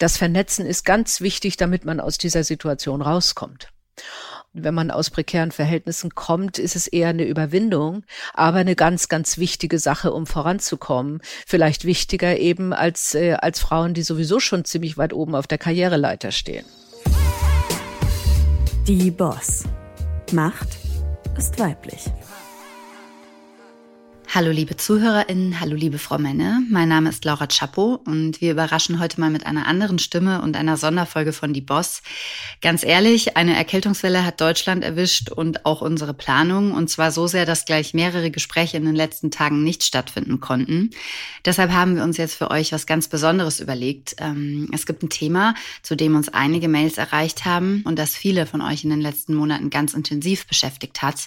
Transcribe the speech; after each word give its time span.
das 0.00 0.16
Vernetzen 0.16 0.66
ist 0.66 0.84
ganz 0.84 1.20
wichtig, 1.20 1.58
damit 1.58 1.84
man 1.84 2.00
aus 2.00 2.16
dieser 2.16 2.42
Situation 2.42 3.02
rauskommt. 3.02 3.68
Wenn 4.52 4.74
man 4.74 4.90
aus 4.90 5.10
prekären 5.10 5.52
Verhältnissen 5.52 6.14
kommt, 6.14 6.58
ist 6.58 6.74
es 6.74 6.88
eher 6.88 7.10
eine 7.10 7.24
Überwindung, 7.24 8.04
aber 8.32 8.58
eine 8.58 8.74
ganz, 8.74 9.08
ganz 9.08 9.36
wichtige 9.36 9.78
Sache, 9.78 10.12
um 10.12 10.26
voranzukommen. 10.26 11.20
Vielleicht 11.46 11.84
wichtiger 11.84 12.38
eben 12.38 12.72
als, 12.72 13.14
äh, 13.14 13.34
als 13.34 13.60
Frauen, 13.60 13.94
die 13.94 14.02
sowieso 14.02 14.40
schon 14.40 14.64
ziemlich 14.64 14.96
weit 14.96 15.12
oben 15.12 15.34
auf 15.34 15.46
der 15.46 15.58
Karriereleiter 15.58 16.32
stehen. 16.32 16.64
Die 18.88 19.10
Boss. 19.10 19.64
Macht 20.32 20.78
ist 21.36 21.58
weiblich. 21.58 22.10
Hallo 24.32 24.52
liebe 24.52 24.76
ZuhörerInnen, 24.76 25.58
hallo 25.58 25.74
liebe 25.74 25.98
Frau 25.98 26.16
Menne. 26.16 26.62
Mein 26.70 26.88
Name 26.88 27.08
ist 27.08 27.24
Laura 27.24 27.48
Chapo 27.48 28.00
und 28.06 28.40
wir 28.40 28.52
überraschen 28.52 29.00
heute 29.00 29.18
mal 29.18 29.28
mit 29.28 29.44
einer 29.44 29.66
anderen 29.66 29.98
Stimme 29.98 30.40
und 30.40 30.56
einer 30.56 30.76
Sonderfolge 30.76 31.32
von 31.32 31.52
Die 31.52 31.60
Boss. 31.60 32.00
Ganz 32.60 32.84
ehrlich, 32.84 33.36
eine 33.36 33.56
Erkältungswelle 33.56 34.24
hat 34.24 34.40
Deutschland 34.40 34.84
erwischt 34.84 35.30
und 35.30 35.66
auch 35.66 35.80
unsere 35.80 36.14
Planung 36.14 36.70
und 36.70 36.88
zwar 36.88 37.10
so 37.10 37.26
sehr, 37.26 37.44
dass 37.44 37.64
gleich 37.64 37.92
mehrere 37.92 38.30
Gespräche 38.30 38.76
in 38.76 38.84
den 38.84 38.94
letzten 38.94 39.32
Tagen 39.32 39.64
nicht 39.64 39.82
stattfinden 39.82 40.38
konnten. 40.38 40.90
Deshalb 41.44 41.72
haben 41.72 41.96
wir 41.96 42.04
uns 42.04 42.16
jetzt 42.16 42.36
für 42.36 42.52
euch 42.52 42.70
was 42.70 42.86
ganz 42.86 43.08
Besonderes 43.08 43.58
überlegt. 43.58 44.14
Ähm, 44.18 44.68
es 44.72 44.86
gibt 44.86 45.02
ein 45.02 45.10
Thema, 45.10 45.54
zu 45.82 45.96
dem 45.96 46.14
uns 46.14 46.28
einige 46.28 46.68
Mails 46.68 46.98
erreicht 46.98 47.46
haben 47.46 47.82
und 47.84 47.98
das 47.98 48.14
viele 48.14 48.46
von 48.46 48.60
euch 48.60 48.84
in 48.84 48.90
den 48.90 49.00
letzten 49.00 49.34
Monaten 49.34 49.70
ganz 49.70 49.92
intensiv 49.92 50.46
beschäftigt 50.46 51.02
hat 51.02 51.26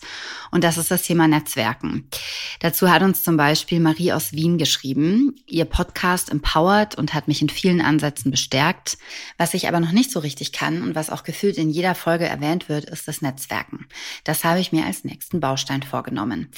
und 0.52 0.64
das 0.64 0.78
ist 0.78 0.90
das 0.90 1.04
Thema 1.04 1.28
Netzwerken. 1.28 2.08
Dazu 2.62 2.93
hat 2.94 3.02
uns 3.02 3.24
zum 3.24 3.38
Beispiel 3.38 3.80
Marie 3.80 4.14
aus 4.14 4.34
Wien 4.34 4.60
geschrieben. 4.60 5.36
Ihr 5.48 5.66
Podcast 5.66 6.30
empowert 6.30 6.96
und 6.96 7.16
hat 7.16 7.28
mich 7.28 7.42
in 7.42 7.50
vielen 7.50 7.82
Ansätzen 7.82 8.30
bestärkt. 8.30 9.00
Was 9.40 9.56
ich 9.56 9.68
aber 9.68 9.80
noch 9.80 9.92
nicht 9.92 10.12
so 10.12 10.20
richtig 10.20 10.52
kann 10.52 10.84
und 10.84 10.94
was 10.94 11.10
auch 11.10 11.24
gefühlt 11.24 11.58
in 11.58 11.72
jeder 11.72 11.96
Folge 11.96 12.26
erwähnt 12.26 12.70
wird, 12.70 12.86
ist 12.86 13.08
das 13.08 13.24
Netzwerken. 13.24 13.88
Das 14.26 14.44
habe 14.44 14.60
ich 14.60 14.72
mir 14.72 14.86
als 14.86 15.06
nächsten 15.06 15.40
Baustein 15.40 15.82
vorgenommen. 15.82 16.50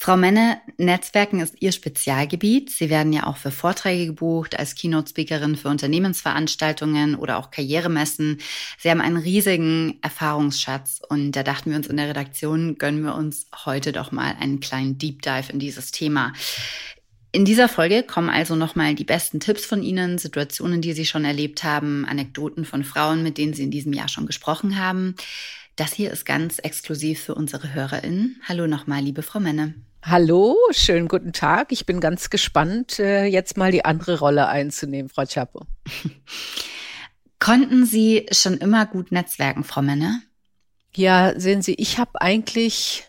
Frau 0.00 0.16
Menne, 0.16 0.60
Netzwerken 0.76 1.40
ist 1.40 1.56
Ihr 1.58 1.72
Spezialgebiet. 1.72 2.70
Sie 2.70 2.88
werden 2.88 3.12
ja 3.12 3.26
auch 3.26 3.36
für 3.36 3.50
Vorträge 3.50 4.06
gebucht, 4.06 4.56
als 4.56 4.76
Keynote-Speakerin 4.76 5.56
für 5.56 5.68
Unternehmensveranstaltungen 5.70 7.16
oder 7.16 7.36
auch 7.36 7.50
Karrieremessen. 7.50 8.38
Sie 8.78 8.90
haben 8.90 9.00
einen 9.00 9.16
riesigen 9.16 9.98
Erfahrungsschatz 10.00 11.02
und 11.08 11.32
da 11.32 11.42
dachten 11.42 11.70
wir 11.70 11.76
uns 11.76 11.88
in 11.88 11.96
der 11.96 12.08
Redaktion, 12.08 12.78
gönnen 12.78 13.02
wir 13.02 13.16
uns 13.16 13.48
heute 13.66 13.90
doch 13.90 14.12
mal 14.12 14.36
einen 14.38 14.60
kleinen 14.60 14.98
Deep 14.98 15.20
Dive 15.22 15.52
in 15.52 15.58
dieses 15.58 15.90
Thema. 15.90 16.32
In 17.32 17.44
dieser 17.44 17.68
Folge 17.68 18.04
kommen 18.04 18.30
also 18.30 18.54
nochmal 18.54 18.94
die 18.94 19.04
besten 19.04 19.40
Tipps 19.40 19.66
von 19.66 19.82
Ihnen, 19.82 20.18
Situationen, 20.18 20.80
die 20.80 20.92
Sie 20.92 21.06
schon 21.06 21.24
erlebt 21.24 21.64
haben, 21.64 22.04
Anekdoten 22.04 22.64
von 22.64 22.84
Frauen, 22.84 23.24
mit 23.24 23.36
denen 23.36 23.52
Sie 23.52 23.64
in 23.64 23.72
diesem 23.72 23.92
Jahr 23.92 24.08
schon 24.08 24.26
gesprochen 24.26 24.78
haben. 24.78 25.16
Das 25.74 25.92
hier 25.92 26.12
ist 26.12 26.24
ganz 26.24 26.60
exklusiv 26.60 27.20
für 27.20 27.34
unsere 27.34 27.74
HörerInnen. 27.74 28.40
Hallo 28.48 28.68
nochmal, 28.68 29.02
liebe 29.02 29.22
Frau 29.22 29.40
Menne. 29.40 29.74
Hallo, 30.02 30.56
schönen 30.70 31.08
guten 31.08 31.32
Tag. 31.32 31.72
Ich 31.72 31.84
bin 31.84 32.00
ganz 32.00 32.30
gespannt, 32.30 33.00
äh, 33.00 33.24
jetzt 33.24 33.56
mal 33.56 33.72
die 33.72 33.84
andere 33.84 34.20
Rolle 34.20 34.46
einzunehmen, 34.46 35.08
Frau 35.08 35.24
Chapo. 35.26 35.66
Konnten 37.40 37.84
Sie 37.84 38.26
schon 38.30 38.58
immer 38.58 38.86
gut 38.86 39.10
netzwerken, 39.10 39.64
Frau 39.64 39.82
Menne? 39.82 40.22
Ja, 40.94 41.38
sehen 41.38 41.62
Sie, 41.62 41.74
ich 41.74 41.98
habe 41.98 42.20
eigentlich 42.20 43.04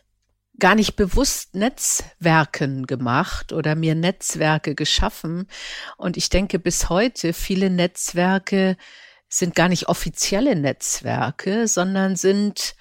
gar 0.58 0.76
nicht 0.76 0.96
bewusst 0.96 1.56
Netzwerken 1.56 2.88
gemacht 2.88 3.54
oder 3.54 3.76
mir 3.76 3.96
Netzwerke 3.96 4.74
geschaffen. 4.74 5.48
Und 5.96 6.18
ich 6.18 6.30
denke 6.30 6.58
bis 6.58 6.90
heute, 6.90 7.34
viele 7.34 7.70
Netzwerke 7.70 8.78
sind 9.30 9.56
gar 9.56 9.70
nicht 9.70 9.88
offizielle 9.88 10.56
Netzwerke, 10.56 11.68
sondern 11.68 12.16
sind 12.16 12.76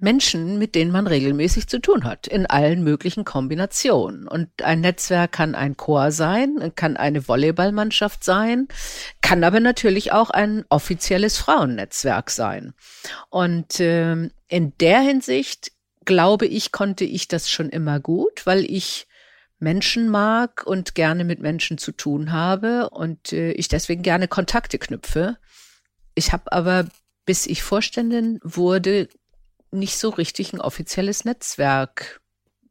Menschen, 0.00 0.58
mit 0.58 0.74
denen 0.74 0.90
man 0.90 1.06
regelmäßig 1.06 1.68
zu 1.68 1.80
tun 1.80 2.04
hat, 2.04 2.26
in 2.26 2.46
allen 2.46 2.82
möglichen 2.84 3.24
Kombinationen. 3.24 4.28
Und 4.28 4.48
ein 4.62 4.80
Netzwerk 4.80 5.32
kann 5.32 5.54
ein 5.54 5.76
Chor 5.76 6.12
sein, 6.12 6.72
kann 6.74 6.96
eine 6.96 7.26
Volleyballmannschaft 7.26 8.24
sein, 8.24 8.68
kann 9.20 9.44
aber 9.44 9.60
natürlich 9.60 10.12
auch 10.12 10.30
ein 10.30 10.64
offizielles 10.68 11.38
Frauennetzwerk 11.38 12.30
sein. 12.30 12.74
Und 13.28 13.80
äh, 13.80 14.30
in 14.48 14.72
der 14.80 15.00
Hinsicht, 15.00 15.72
glaube 16.04 16.46
ich, 16.46 16.72
konnte 16.72 17.04
ich 17.04 17.28
das 17.28 17.50
schon 17.50 17.68
immer 17.68 18.00
gut, 18.00 18.46
weil 18.46 18.64
ich 18.64 19.06
Menschen 19.58 20.08
mag 20.08 20.64
und 20.66 20.94
gerne 20.94 21.24
mit 21.24 21.40
Menschen 21.40 21.78
zu 21.78 21.92
tun 21.92 22.32
habe 22.32 22.90
und 22.90 23.32
äh, 23.32 23.52
ich 23.52 23.68
deswegen 23.68 24.02
gerne 24.02 24.28
Kontakte 24.28 24.78
knüpfe. 24.78 25.36
Ich 26.14 26.32
habe 26.32 26.52
aber, 26.52 26.86
bis 27.24 27.46
ich 27.46 27.62
Vorständin 27.62 28.38
wurde, 28.42 29.08
nicht 29.70 29.98
so 29.98 30.10
richtig 30.10 30.52
ein 30.52 30.60
offizielles 30.60 31.24
Netzwerk 31.24 32.20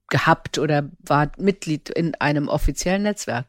gehabt 0.10 0.58
oder 0.58 0.90
war 1.00 1.32
Mitglied 1.38 1.90
in 1.90 2.16
einem 2.16 2.48
offiziellen 2.48 3.04
Netzwerk. 3.04 3.46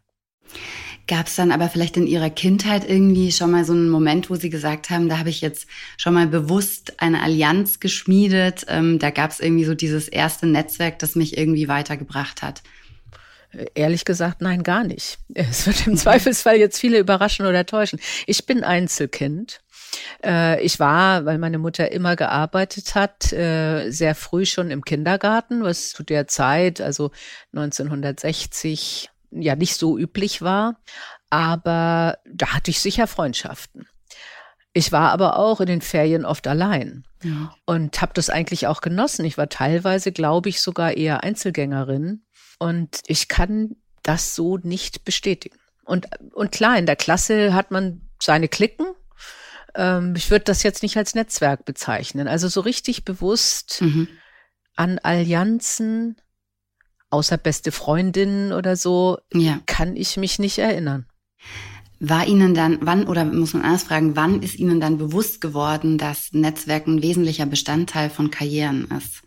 Gab 1.07 1.27
es 1.27 1.37
dann 1.37 1.53
aber 1.53 1.69
vielleicht 1.69 1.97
in 1.97 2.07
Ihrer 2.07 2.31
Kindheit 2.31 2.89
irgendwie 2.89 3.33
schon 3.33 3.51
mal 3.51 3.65
so 3.65 3.73
einen 3.73 3.89
Moment, 3.89 4.29
wo 4.29 4.35
Sie 4.35 4.51
gesagt 4.51 4.91
haben, 4.91 5.09
da 5.09 5.19
habe 5.19 5.31
ich 5.31 5.41
jetzt 5.41 5.67
schon 5.97 6.15
mal 6.15 6.27
bewusst 6.27 7.01
eine 7.01 7.23
Allianz 7.23 7.81
geschmiedet. 7.81 8.67
Ähm, 8.69 8.99
da 8.99 9.11
gab 9.11 9.31
es 9.31 9.41
irgendwie 9.41 9.65
so 9.65 9.75
dieses 9.75 10.09
erste 10.09 10.47
Netzwerk, 10.47 10.99
das 10.99 11.17
mich 11.17 11.39
irgendwie 11.39 11.69
weitergebracht 11.69 12.43
hat. 12.43 12.63
Ehrlich 13.75 14.05
gesagt, 14.05 14.43
nein, 14.43 14.63
gar 14.63 14.85
nicht. 14.85 15.19
Es 15.35 15.67
wird 15.67 15.87
im 15.87 15.97
Zweifelsfall 15.97 16.57
jetzt 16.57 16.79
viele 16.79 16.99
überraschen 16.99 17.47
oder 17.47 17.65
täuschen. 17.65 17.99
Ich 18.27 18.45
bin 18.45 18.63
Einzelkind 18.63 19.61
äh, 20.25 20.61
ich 20.63 20.81
war, 20.81 21.25
weil 21.25 21.39
meine 21.39 21.59
Mutter 21.59 21.93
immer 21.93 22.17
gearbeitet 22.17 22.95
hat, 22.95 23.33
äh, 23.33 23.91
sehr 23.91 24.15
früh 24.15 24.47
schon 24.47 24.71
im 24.71 24.85
Kindergarten, 24.85 25.63
was 25.63 25.91
zu 25.91 26.03
der 26.03 26.29
Zeit, 26.29 26.81
also 26.81 27.11
1960, 27.53 29.11
ja 29.31 29.57
nicht 29.57 29.77
so 29.77 29.99
üblich 29.99 30.43
war. 30.43 30.81
Aber 31.31 32.19
da 32.25 32.55
hatte 32.55 32.71
ich 32.71 32.81
sicher 32.81 33.07
Freundschaften. 33.07 33.87
Ich 34.73 34.93
war 34.93 35.11
aber 35.11 35.39
auch 35.39 35.61
in 35.61 35.67
den 35.67 35.81
Ferien 35.81 36.25
oft 36.25 36.47
allein 36.47 37.05
ja. 37.23 37.55
und 37.65 38.01
habe 38.01 38.13
das 38.15 38.31
eigentlich 38.31 38.67
auch 38.67 38.81
genossen. 38.81 39.25
Ich 39.25 39.37
war 39.37 39.49
teilweise, 39.49 40.13
glaube 40.13 40.49
ich, 40.49 40.61
sogar 40.61 40.97
eher 40.97 41.25
Einzelgängerin 41.25 42.23
und 42.59 43.01
ich 43.07 43.29
kann 43.29 43.77
das 44.03 44.35
so 44.35 44.59
nicht 44.59 45.05
bestätigen. 45.05 45.59
Und, 45.85 46.07
und 46.33 46.53
klar, 46.53 46.79
in 46.79 46.87
der 46.87 46.97
Klasse 46.97 47.55
hat 47.55 47.71
man 47.71 48.03
seine 48.23 48.49
Klicken 48.49 48.87
ähm, 49.79 50.15
ich 50.17 50.31
würde 50.31 50.45
das 50.45 50.63
jetzt 50.63 50.83
nicht 50.83 50.97
als 50.99 51.15
Netzwerk 51.15 51.65
bezeichnen. 51.65 52.29
Also 52.29 52.49
so 52.49 52.61
richtig 52.61 53.05
bewusst 53.05 53.81
mhm. 53.81 54.09
an 54.77 54.99
Allianzen, 54.99 56.17
außer 57.09 57.39
beste 57.39 57.73
Freundinnen 57.73 58.53
oder 58.53 58.77
so, 58.77 59.19
ja. 59.33 59.61
kann 59.67 59.97
ich 59.97 60.19
mich 60.19 60.39
nicht 60.39 60.59
erinnern. 60.59 61.07
War 62.01 62.27
Ihnen 62.27 62.55
dann, 62.55 62.79
wann, 62.83 63.07
oder 63.07 63.25
muss 63.25 63.55
man 63.55 63.63
anders 63.63 63.85
fragen, 63.85 64.15
wann 64.15 64.43
ist 64.43 64.57
Ihnen 64.57 64.81
dann 64.81 64.99
bewusst 64.99 65.41
geworden, 65.41 65.97
dass 65.97 66.33
Netzwerken 66.33 66.97
ein 66.97 67.03
wesentlicher 67.03 67.47
Bestandteil 67.47 68.11
von 68.11 68.31
Karrieren 68.31 68.89
ist? 68.97 69.23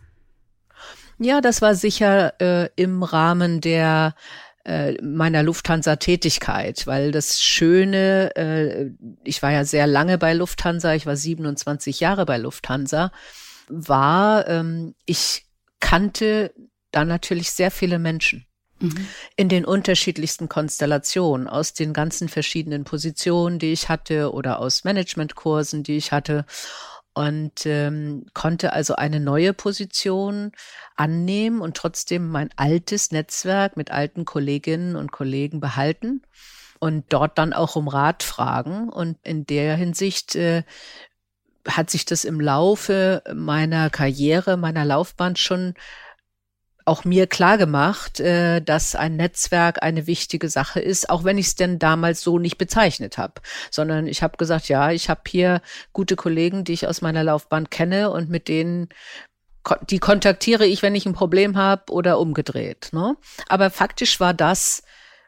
Ja, 1.18 1.40
das 1.40 1.60
war 1.60 1.74
sicher 1.74 2.40
äh, 2.40 2.70
im 2.76 3.02
Rahmen 3.02 3.60
der 3.60 4.14
meiner 5.02 5.42
Lufthansa-Tätigkeit, 5.42 6.86
weil 6.86 7.10
das 7.10 7.42
Schöne, 7.42 8.34
äh, 8.36 8.90
ich 9.24 9.42
war 9.42 9.50
ja 9.50 9.64
sehr 9.64 9.86
lange 9.86 10.18
bei 10.18 10.34
Lufthansa, 10.34 10.94
ich 10.94 11.06
war 11.06 11.16
27 11.16 12.00
Jahre 12.00 12.26
bei 12.26 12.38
Lufthansa, 12.38 13.10
war, 13.68 14.46
ähm, 14.48 14.94
ich 15.04 15.46
kannte 15.80 16.52
da 16.92 17.04
natürlich 17.04 17.50
sehr 17.50 17.70
viele 17.70 17.98
Menschen 17.98 18.46
mhm. 18.78 19.06
in 19.36 19.48
den 19.48 19.64
unterschiedlichsten 19.64 20.48
Konstellationen, 20.48 21.48
aus 21.48 21.72
den 21.72 21.92
ganzen 21.92 22.28
verschiedenen 22.28 22.84
Positionen, 22.84 23.58
die 23.58 23.72
ich 23.72 23.88
hatte 23.88 24.32
oder 24.32 24.60
aus 24.60 24.84
Managementkursen, 24.84 25.82
die 25.82 25.96
ich 25.96 26.12
hatte 26.12 26.44
und 27.14 27.66
ähm, 27.66 28.26
konnte 28.34 28.72
also 28.72 28.94
eine 28.94 29.20
neue 29.20 29.52
Position 29.52 30.52
annehmen 30.96 31.60
und 31.60 31.76
trotzdem 31.76 32.28
mein 32.28 32.50
altes 32.56 33.10
Netzwerk 33.10 33.76
mit 33.76 33.90
alten 33.90 34.24
Kolleginnen 34.24 34.96
und 34.96 35.12
Kollegen 35.12 35.60
behalten 35.60 36.22
und 36.78 37.04
dort 37.12 37.38
dann 37.38 37.52
auch 37.52 37.76
um 37.76 37.88
Rat 37.88 38.22
fragen. 38.22 38.88
Und 38.88 39.18
in 39.22 39.46
der 39.46 39.76
Hinsicht 39.76 40.34
äh, 40.34 40.64
hat 41.68 41.90
sich 41.90 42.04
das 42.04 42.24
im 42.24 42.40
Laufe 42.40 43.22
meiner 43.32 43.90
Karriere, 43.90 44.56
meiner 44.56 44.84
Laufbahn 44.84 45.36
schon 45.36 45.74
auch 46.84 47.04
mir 47.04 47.26
klar 47.26 47.58
gemacht, 47.58 48.20
äh, 48.20 48.60
dass 48.60 48.94
ein 48.94 49.16
Netzwerk 49.16 49.82
eine 49.82 50.06
wichtige 50.06 50.48
Sache 50.48 50.80
ist, 50.80 51.10
auch 51.10 51.24
wenn 51.24 51.38
ich 51.38 51.46
es 51.46 51.54
denn 51.54 51.78
damals 51.78 52.22
so 52.22 52.38
nicht 52.38 52.58
bezeichnet 52.58 53.18
habe, 53.18 53.34
sondern 53.70 54.06
ich 54.06 54.22
habe 54.22 54.36
gesagt, 54.36 54.68
ja, 54.68 54.90
ich 54.90 55.08
habe 55.08 55.22
hier 55.26 55.62
gute 55.92 56.16
Kollegen, 56.16 56.64
die 56.64 56.72
ich 56.72 56.86
aus 56.86 57.02
meiner 57.02 57.24
Laufbahn 57.24 57.70
kenne 57.70 58.10
und 58.10 58.30
mit 58.30 58.48
denen 58.48 58.88
die 59.88 60.00
kontaktiere 60.00 60.66
ich, 60.66 60.82
wenn 60.82 60.94
ich 60.94 61.06
ein 61.06 61.12
Problem 61.12 61.56
habe 61.56 61.92
oder 61.92 62.18
umgedreht. 62.18 62.88
Ne? 62.92 63.16
Aber 63.48 63.70
faktisch 63.70 64.18
war 64.18 64.34
das 64.34 64.82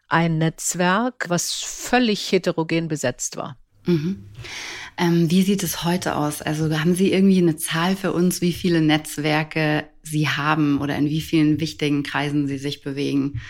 ein 0.09 0.39
Netzwerk, 0.39 1.27
was 1.29 1.53
völlig 1.53 2.31
heterogen 2.33 2.89
besetzt 2.89 3.37
war. 3.37 3.57
Mhm. 3.87 4.25
Ähm, 4.97 5.31
wie 5.31 5.43
sieht 5.43 5.63
es 5.63 5.85
heute 5.85 6.17
aus? 6.17 6.41
Also 6.41 6.79
haben 6.79 6.95
Sie 6.95 7.13
irgendwie 7.13 7.39
eine 7.39 7.57
Zahl 7.57 7.97
für 7.97 8.13
uns, 8.13 8.41
wie 8.41 8.53
viele 8.53 8.81
Netzwerke 8.81 9.89
Sie 10.03 10.29
haben 10.29 10.81
oder 10.81 10.97
in 10.97 11.07
wie 11.07 11.21
vielen 11.21 11.61
wichtigen 11.61 12.03
Kreisen 12.03 12.47
Sie 12.47 12.59
sich 12.59 12.83
bewegen? 12.83 13.41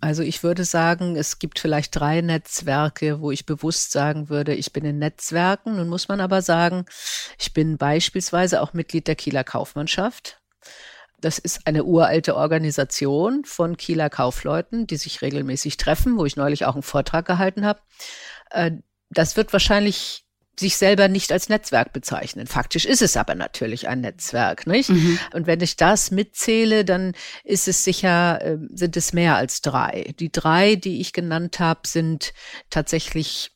Also 0.00 0.22
ich 0.22 0.42
würde 0.42 0.64
sagen, 0.64 1.16
es 1.16 1.38
gibt 1.38 1.58
vielleicht 1.58 1.96
drei 1.96 2.20
Netzwerke, 2.20 3.20
wo 3.20 3.30
ich 3.30 3.46
bewusst 3.46 3.92
sagen 3.92 4.28
würde, 4.28 4.54
ich 4.54 4.72
bin 4.72 4.84
in 4.84 4.98
Netzwerken. 4.98 5.76
Nun 5.76 5.88
muss 5.88 6.08
man 6.08 6.20
aber 6.20 6.42
sagen, 6.42 6.84
ich 7.38 7.52
bin 7.54 7.78
beispielsweise 7.78 8.60
auch 8.60 8.72
Mitglied 8.72 9.08
der 9.08 9.16
Kieler 9.16 9.42
Kaufmannschaft. 9.42 10.40
Das 11.20 11.38
ist 11.38 11.66
eine 11.66 11.84
uralte 11.84 12.36
Organisation 12.36 13.44
von 13.46 13.76
Kieler 13.76 14.10
Kaufleuten, 14.10 14.86
die 14.86 14.96
sich 14.96 15.22
regelmäßig 15.22 15.78
treffen, 15.78 16.18
wo 16.18 16.26
ich 16.26 16.36
neulich 16.36 16.66
auch 16.66 16.74
einen 16.74 16.82
Vortrag 16.82 17.24
gehalten 17.24 17.64
habe. 17.64 17.80
Das 19.10 19.36
wird 19.36 19.52
wahrscheinlich 19.52 20.26
sich 20.58 20.76
selber 20.76 21.08
nicht 21.08 21.32
als 21.32 21.48
Netzwerk 21.48 21.92
bezeichnen. 21.92 22.46
Faktisch 22.46 22.86
ist 22.86 23.02
es 23.02 23.16
aber 23.16 23.34
natürlich 23.34 23.88
ein 23.88 24.00
Netzwerk, 24.00 24.66
nicht? 24.66 24.88
Mhm. 24.88 25.18
Und 25.34 25.46
wenn 25.46 25.60
ich 25.60 25.76
das 25.76 26.10
mitzähle, 26.10 26.84
dann 26.84 27.12
ist 27.44 27.68
es 27.68 27.84
sicher, 27.84 28.40
äh, 28.42 28.56
sind 28.70 28.96
es 28.96 29.12
mehr 29.12 29.36
als 29.36 29.60
drei. 29.60 30.14
Die 30.18 30.32
drei, 30.32 30.76
die 30.76 31.00
ich 31.00 31.12
genannt 31.12 31.60
habe, 31.60 31.80
sind 31.86 32.32
tatsächlich 32.70 33.50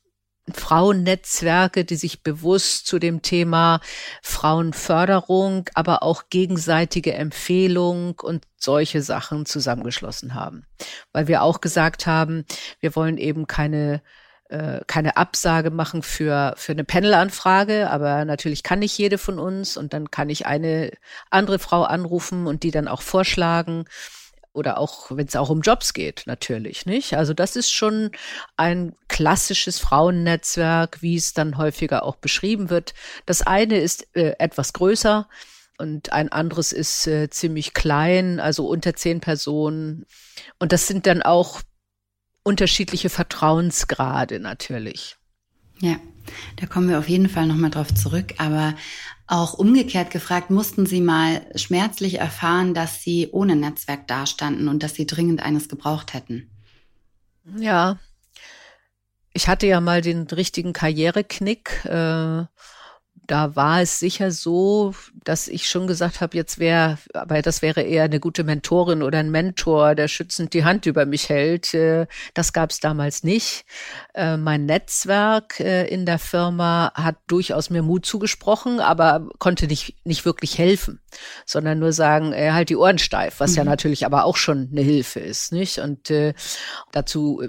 Frauennetzwerke, 0.53 1.85
die 1.85 1.95
sich 1.95 2.23
bewusst 2.23 2.87
zu 2.87 2.99
dem 2.99 3.21
Thema 3.21 3.79
Frauenförderung, 4.21 5.69
aber 5.73 6.03
auch 6.03 6.23
gegenseitige 6.29 7.13
Empfehlung 7.13 8.19
und 8.19 8.45
solche 8.57 9.01
Sachen 9.01 9.45
zusammengeschlossen 9.45 10.33
haben. 10.33 10.65
Weil 11.13 11.27
wir 11.27 11.43
auch 11.43 11.61
gesagt 11.61 12.05
haben, 12.05 12.45
wir 12.79 12.95
wollen 12.95 13.17
eben 13.17 13.47
keine 13.47 14.01
äh, 14.51 14.81
keine 14.85 15.17
Absage 15.17 15.71
machen 15.71 16.03
für, 16.03 16.53
für 16.57 16.73
eine 16.73 16.83
Panelanfrage, 16.83 17.89
aber 17.89 18.25
natürlich 18.25 18.63
kann 18.63 18.79
nicht 18.79 18.97
jede 18.97 19.17
von 19.17 19.39
uns 19.39 19.77
und 19.77 19.93
dann 19.93 20.11
kann 20.11 20.29
ich 20.29 20.45
eine 20.45 20.91
andere 21.29 21.57
Frau 21.57 21.83
anrufen 21.83 22.47
und 22.47 22.63
die 22.63 22.71
dann 22.71 22.89
auch 22.89 23.01
vorschlagen 23.01 23.85
oder 24.53 24.77
auch, 24.77 25.09
wenn 25.11 25.27
es 25.27 25.37
auch 25.37 25.49
um 25.49 25.61
Jobs 25.61 25.93
geht, 25.93 26.23
natürlich, 26.25 26.85
nicht? 26.85 27.13
Also 27.13 27.33
das 27.33 27.55
ist 27.55 27.71
schon 27.71 28.11
ein 28.57 28.93
klassisches 29.07 29.79
Frauennetzwerk, 29.79 31.01
wie 31.01 31.15
es 31.15 31.33
dann 31.33 31.57
häufiger 31.57 32.03
auch 32.03 32.17
beschrieben 32.17 32.69
wird. 32.69 32.93
Das 33.25 33.41
eine 33.43 33.79
ist 33.79 34.13
äh, 34.15 34.35
etwas 34.37 34.73
größer 34.73 35.29
und 35.77 36.11
ein 36.11 36.29
anderes 36.29 36.73
ist 36.73 37.07
äh, 37.07 37.29
ziemlich 37.29 37.73
klein, 37.73 38.41
also 38.41 38.67
unter 38.67 38.93
zehn 38.93 39.21
Personen. 39.21 40.05
Und 40.59 40.73
das 40.73 40.87
sind 40.87 41.07
dann 41.07 41.21
auch 41.21 41.61
unterschiedliche 42.43 43.09
Vertrauensgrade 43.09 44.39
natürlich. 44.39 45.17
Ja, 45.79 45.97
da 46.57 46.67
kommen 46.67 46.89
wir 46.89 46.99
auf 46.99 47.09
jeden 47.09 47.29
Fall 47.29 47.47
nochmal 47.47 47.71
drauf 47.71 47.93
zurück. 47.93 48.35
Aber 48.37 48.75
auch 49.27 49.53
umgekehrt 49.53 50.11
gefragt, 50.11 50.51
mussten 50.51 50.85
Sie 50.85 51.01
mal 51.01 51.41
schmerzlich 51.55 52.19
erfahren, 52.19 52.73
dass 52.73 53.01
Sie 53.01 53.29
ohne 53.31 53.55
Netzwerk 53.55 54.07
dastanden 54.07 54.67
und 54.67 54.83
dass 54.83 54.93
Sie 54.93 55.07
dringend 55.07 55.41
eines 55.41 55.69
gebraucht 55.69 56.13
hätten? 56.13 56.49
Ja, 57.57 57.97
ich 59.33 59.47
hatte 59.47 59.65
ja 59.65 59.79
mal 59.81 60.01
den 60.01 60.23
richtigen 60.23 60.73
Karriereknick. 60.73 61.85
Äh, 61.85 62.45
da 63.31 63.55
war 63.55 63.81
es 63.81 63.97
sicher 63.97 64.29
so, 64.29 64.93
dass 65.23 65.47
ich 65.47 65.69
schon 65.69 65.87
gesagt 65.87 66.19
habe, 66.19 66.35
jetzt 66.35 66.59
wäre, 66.59 66.97
aber 67.13 67.41
das 67.41 67.61
wäre 67.61 67.81
eher 67.81 68.03
eine 68.03 68.19
gute 68.19 68.43
Mentorin 68.43 69.01
oder 69.01 69.19
ein 69.19 69.31
Mentor, 69.31 69.95
der 69.95 70.09
schützend 70.09 70.53
die 70.53 70.65
Hand 70.65 70.85
über 70.85 71.05
mich 71.05 71.29
hält. 71.29 71.73
Äh, 71.73 72.07
das 72.33 72.51
gab 72.51 72.71
es 72.71 72.81
damals 72.81 73.23
nicht. 73.23 73.63
Äh, 74.13 74.35
mein 74.35 74.65
Netzwerk 74.65 75.61
äh, 75.61 75.87
in 75.87 76.05
der 76.05 76.19
Firma 76.19 76.91
hat 76.93 77.15
durchaus 77.27 77.69
mir 77.69 77.83
Mut 77.83 78.05
zugesprochen, 78.05 78.81
aber 78.81 79.29
konnte 79.39 79.65
nicht, 79.65 79.95
nicht 80.05 80.25
wirklich 80.25 80.57
helfen, 80.57 80.99
sondern 81.45 81.79
nur 81.79 81.93
sagen, 81.93 82.33
er 82.33 82.53
halt 82.53 82.67
die 82.67 82.75
Ohren 82.75 82.99
steif, 82.99 83.39
was 83.39 83.51
mhm. 83.51 83.57
ja 83.59 83.63
natürlich 83.63 84.05
aber 84.05 84.25
auch 84.25 84.35
schon 84.35 84.67
eine 84.73 84.81
Hilfe 84.81 85.21
ist, 85.21 85.53
nicht? 85.53 85.79
Und 85.79 86.11
dazu 86.91 87.41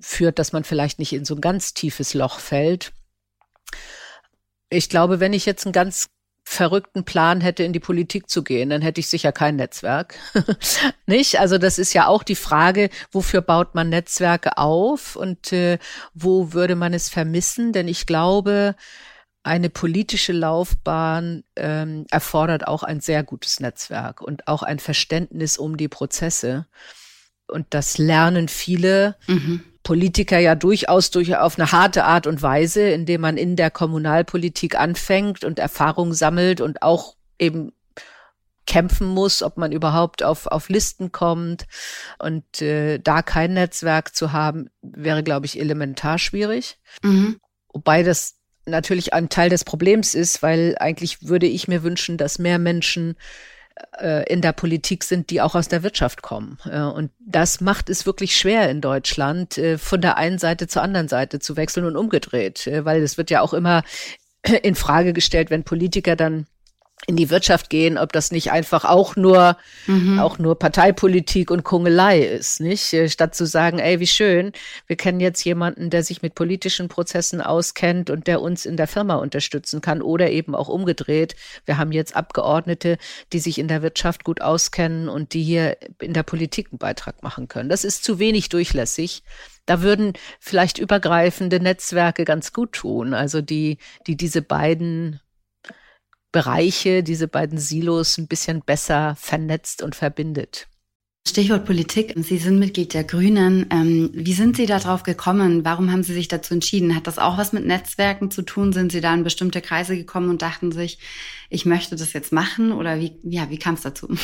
führt, 0.00 0.38
dass 0.38 0.52
man 0.52 0.62
vielleicht 0.62 1.00
nicht 1.00 1.12
in 1.12 1.24
so 1.24 1.34
ein 1.34 1.40
ganz 1.40 1.74
tiefes 1.74 2.14
Loch 2.14 2.38
fällt. 2.38 2.92
Ich 4.70 4.88
glaube, 4.88 5.20
wenn 5.20 5.32
ich 5.32 5.46
jetzt 5.46 5.64
einen 5.66 5.72
ganz 5.72 6.08
verrückten 6.48 7.04
Plan 7.04 7.40
hätte, 7.40 7.64
in 7.64 7.72
die 7.72 7.80
Politik 7.80 8.30
zu 8.30 8.44
gehen, 8.44 8.70
dann 8.70 8.80
hätte 8.80 9.00
ich 9.00 9.08
sicher 9.08 9.32
kein 9.32 9.56
Netzwerk. 9.56 10.14
Nicht? 11.06 11.40
Also 11.40 11.58
das 11.58 11.76
ist 11.76 11.92
ja 11.92 12.06
auch 12.06 12.22
die 12.22 12.36
Frage, 12.36 12.88
wofür 13.10 13.40
baut 13.40 13.74
man 13.74 13.88
Netzwerke 13.88 14.56
auf 14.56 15.16
und 15.16 15.52
äh, 15.52 15.78
wo 16.14 16.52
würde 16.52 16.76
man 16.76 16.94
es 16.94 17.08
vermissen? 17.08 17.72
Denn 17.72 17.88
ich 17.88 18.06
glaube, 18.06 18.76
eine 19.42 19.70
politische 19.70 20.32
Laufbahn 20.32 21.42
ähm, 21.56 22.06
erfordert 22.10 22.68
auch 22.68 22.84
ein 22.84 23.00
sehr 23.00 23.24
gutes 23.24 23.58
Netzwerk 23.58 24.20
und 24.20 24.46
auch 24.46 24.62
ein 24.62 24.78
Verständnis 24.78 25.58
um 25.58 25.76
die 25.76 25.88
Prozesse. 25.88 26.66
Und 27.48 27.66
das 27.70 27.98
lernen 27.98 28.48
viele. 28.48 29.16
Mhm. 29.26 29.64
Politiker 29.86 30.40
ja 30.40 30.56
durchaus 30.56 31.12
durch 31.12 31.36
auf 31.36 31.60
eine 31.60 31.70
harte 31.70 32.02
Art 32.02 32.26
und 32.26 32.42
Weise, 32.42 32.88
indem 32.88 33.20
man 33.20 33.36
in 33.36 33.54
der 33.54 33.70
Kommunalpolitik 33.70 34.74
anfängt 34.74 35.44
und 35.44 35.60
Erfahrung 35.60 36.12
sammelt 36.12 36.60
und 36.60 36.82
auch 36.82 37.14
eben 37.38 37.70
kämpfen 38.66 39.06
muss, 39.06 39.44
ob 39.44 39.58
man 39.58 39.70
überhaupt 39.70 40.24
auf, 40.24 40.48
auf 40.48 40.68
Listen 40.70 41.12
kommt. 41.12 41.66
Und 42.18 42.60
äh, 42.60 42.98
da 42.98 43.22
kein 43.22 43.54
Netzwerk 43.54 44.12
zu 44.12 44.32
haben, 44.32 44.70
wäre, 44.82 45.22
glaube 45.22 45.46
ich, 45.46 45.56
elementar 45.60 46.18
schwierig. 46.18 46.80
Mhm. 47.04 47.38
Wobei 47.72 48.02
das 48.02 48.34
natürlich 48.64 49.14
ein 49.14 49.28
Teil 49.28 49.50
des 49.50 49.62
Problems 49.62 50.16
ist, 50.16 50.42
weil 50.42 50.74
eigentlich 50.80 51.28
würde 51.28 51.46
ich 51.46 51.68
mir 51.68 51.84
wünschen, 51.84 52.18
dass 52.18 52.40
mehr 52.40 52.58
Menschen 52.58 53.14
in 54.28 54.40
der 54.40 54.52
Politik 54.52 55.04
sind, 55.04 55.30
die 55.30 55.40
auch 55.40 55.54
aus 55.54 55.68
der 55.68 55.82
Wirtschaft 55.82 56.22
kommen. 56.22 56.58
Äh, 56.70 56.80
und 56.80 57.10
das 57.18 57.60
macht 57.60 57.90
es 57.90 58.06
wirklich 58.06 58.36
schwer 58.36 58.70
in 58.70 58.80
Deutschland, 58.80 59.58
äh, 59.58 59.78
von 59.78 60.00
der 60.00 60.16
einen 60.16 60.38
Seite 60.38 60.66
zur 60.66 60.82
anderen 60.82 61.08
Seite 61.08 61.38
zu 61.38 61.56
wechseln 61.56 61.86
und 61.86 61.96
umgedreht, 61.96 62.68
weil 62.84 63.02
es 63.02 63.18
wird 63.18 63.30
ja 63.30 63.40
auch 63.40 63.52
immer 63.52 63.82
in 64.62 64.74
Frage 64.74 65.12
gestellt, 65.12 65.50
wenn 65.50 65.64
Politiker 65.64 66.16
dann 66.16 66.46
in 67.06 67.16
die 67.16 67.30
Wirtschaft 67.30 67.70
gehen, 67.70 67.98
ob 67.98 68.12
das 68.12 68.32
nicht 68.32 68.50
einfach 68.50 68.84
auch 68.84 69.14
nur, 69.14 69.56
mhm. 69.86 70.18
auch 70.18 70.38
nur 70.38 70.58
Parteipolitik 70.58 71.52
und 71.52 71.62
Kungelei 71.62 72.20
ist, 72.20 72.60
nicht? 72.60 72.92
Äh, 72.92 73.08
statt 73.08 73.34
zu 73.34 73.46
sagen, 73.46 73.78
ey, 73.78 74.00
wie 74.00 74.08
schön, 74.08 74.52
wir 74.88 74.96
kennen 74.96 75.20
jetzt 75.20 75.44
jemanden, 75.44 75.88
der 75.88 76.02
sich 76.02 76.22
mit 76.22 76.34
politischen 76.34 76.88
Prozessen 76.88 77.40
auskennt 77.40 78.10
und 78.10 78.26
der 78.26 78.42
uns 78.42 78.66
in 78.66 78.76
der 78.76 78.88
Firma 78.88 79.14
unterstützen 79.14 79.80
kann 79.80 80.02
oder 80.02 80.30
eben 80.30 80.56
auch 80.56 80.68
umgedreht. 80.68 81.36
Wir 81.64 81.78
haben 81.78 81.92
jetzt 81.92 82.16
Abgeordnete, 82.16 82.98
die 83.32 83.38
sich 83.38 83.58
in 83.58 83.68
der 83.68 83.82
Wirtschaft 83.82 84.24
gut 84.24 84.40
auskennen 84.40 85.08
und 85.08 85.32
die 85.32 85.44
hier 85.44 85.76
in 86.00 86.12
der 86.12 86.24
Politik 86.24 86.68
einen 86.72 86.78
Beitrag 86.78 87.22
machen 87.22 87.46
können. 87.46 87.68
Das 87.68 87.84
ist 87.84 88.02
zu 88.02 88.18
wenig 88.18 88.48
durchlässig. 88.48 89.22
Da 89.64 89.82
würden 89.82 90.12
vielleicht 90.40 90.78
übergreifende 90.78 91.60
Netzwerke 91.60 92.24
ganz 92.24 92.52
gut 92.52 92.72
tun, 92.72 93.14
also 93.14 93.40
die, 93.42 93.78
die 94.06 94.16
diese 94.16 94.42
beiden 94.42 95.20
Bereiche, 96.36 97.02
diese 97.02 97.28
beiden 97.28 97.56
Silos 97.56 98.18
ein 98.18 98.26
bisschen 98.26 98.60
besser 98.60 99.16
vernetzt 99.18 99.82
und 99.82 99.94
verbindet. 99.94 100.68
Stichwort 101.26 101.64
Politik. 101.64 102.12
Sie 102.14 102.36
sind 102.36 102.58
Mitglied 102.58 102.92
der 102.92 103.04
Grünen. 103.04 103.64
Ähm, 103.70 104.10
wie 104.12 104.34
sind 104.34 104.54
Sie 104.54 104.66
darauf 104.66 105.02
gekommen? 105.02 105.64
Warum 105.64 105.90
haben 105.90 106.02
Sie 106.02 106.12
sich 106.12 106.28
dazu 106.28 106.52
entschieden? 106.52 106.94
Hat 106.94 107.06
das 107.06 107.18
auch 107.18 107.38
was 107.38 107.54
mit 107.54 107.64
Netzwerken 107.64 108.30
zu 108.30 108.42
tun? 108.42 108.74
Sind 108.74 108.92
Sie 108.92 109.00
da 109.00 109.14
in 109.14 109.24
bestimmte 109.24 109.62
Kreise 109.62 109.96
gekommen 109.96 110.28
und 110.28 110.42
dachten 110.42 110.72
sich, 110.72 110.98
ich 111.48 111.64
möchte 111.64 111.96
das 111.96 112.12
jetzt 112.12 112.32
machen? 112.32 112.70
Oder 112.70 113.00
wie, 113.00 113.18
ja, 113.22 113.48
wie 113.48 113.58
kam 113.58 113.74
es 113.74 113.80
dazu? 113.80 114.06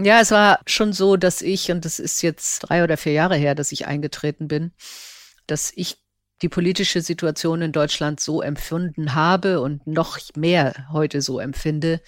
Ja, 0.00 0.20
es 0.20 0.30
war 0.30 0.60
schon 0.64 0.92
so, 0.92 1.16
dass 1.16 1.42
ich, 1.42 1.72
und 1.72 1.84
das 1.84 1.98
ist 1.98 2.22
jetzt 2.22 2.60
drei 2.60 2.84
oder 2.84 2.96
vier 2.96 3.14
Jahre 3.14 3.34
her, 3.34 3.56
dass 3.56 3.72
ich 3.72 3.88
eingetreten 3.88 4.46
bin, 4.46 4.70
dass 5.48 5.72
ich 5.74 5.96
die 6.42 6.48
politische 6.48 7.02
Situation 7.02 7.62
in 7.62 7.72
Deutschland 7.72 8.20
so 8.20 8.42
empfunden 8.42 9.14
habe 9.14 9.60
und 9.60 9.86
noch 9.86 10.18
mehr 10.36 10.86
heute 10.92 11.20
so 11.22 11.38
empfinde, 11.38 12.00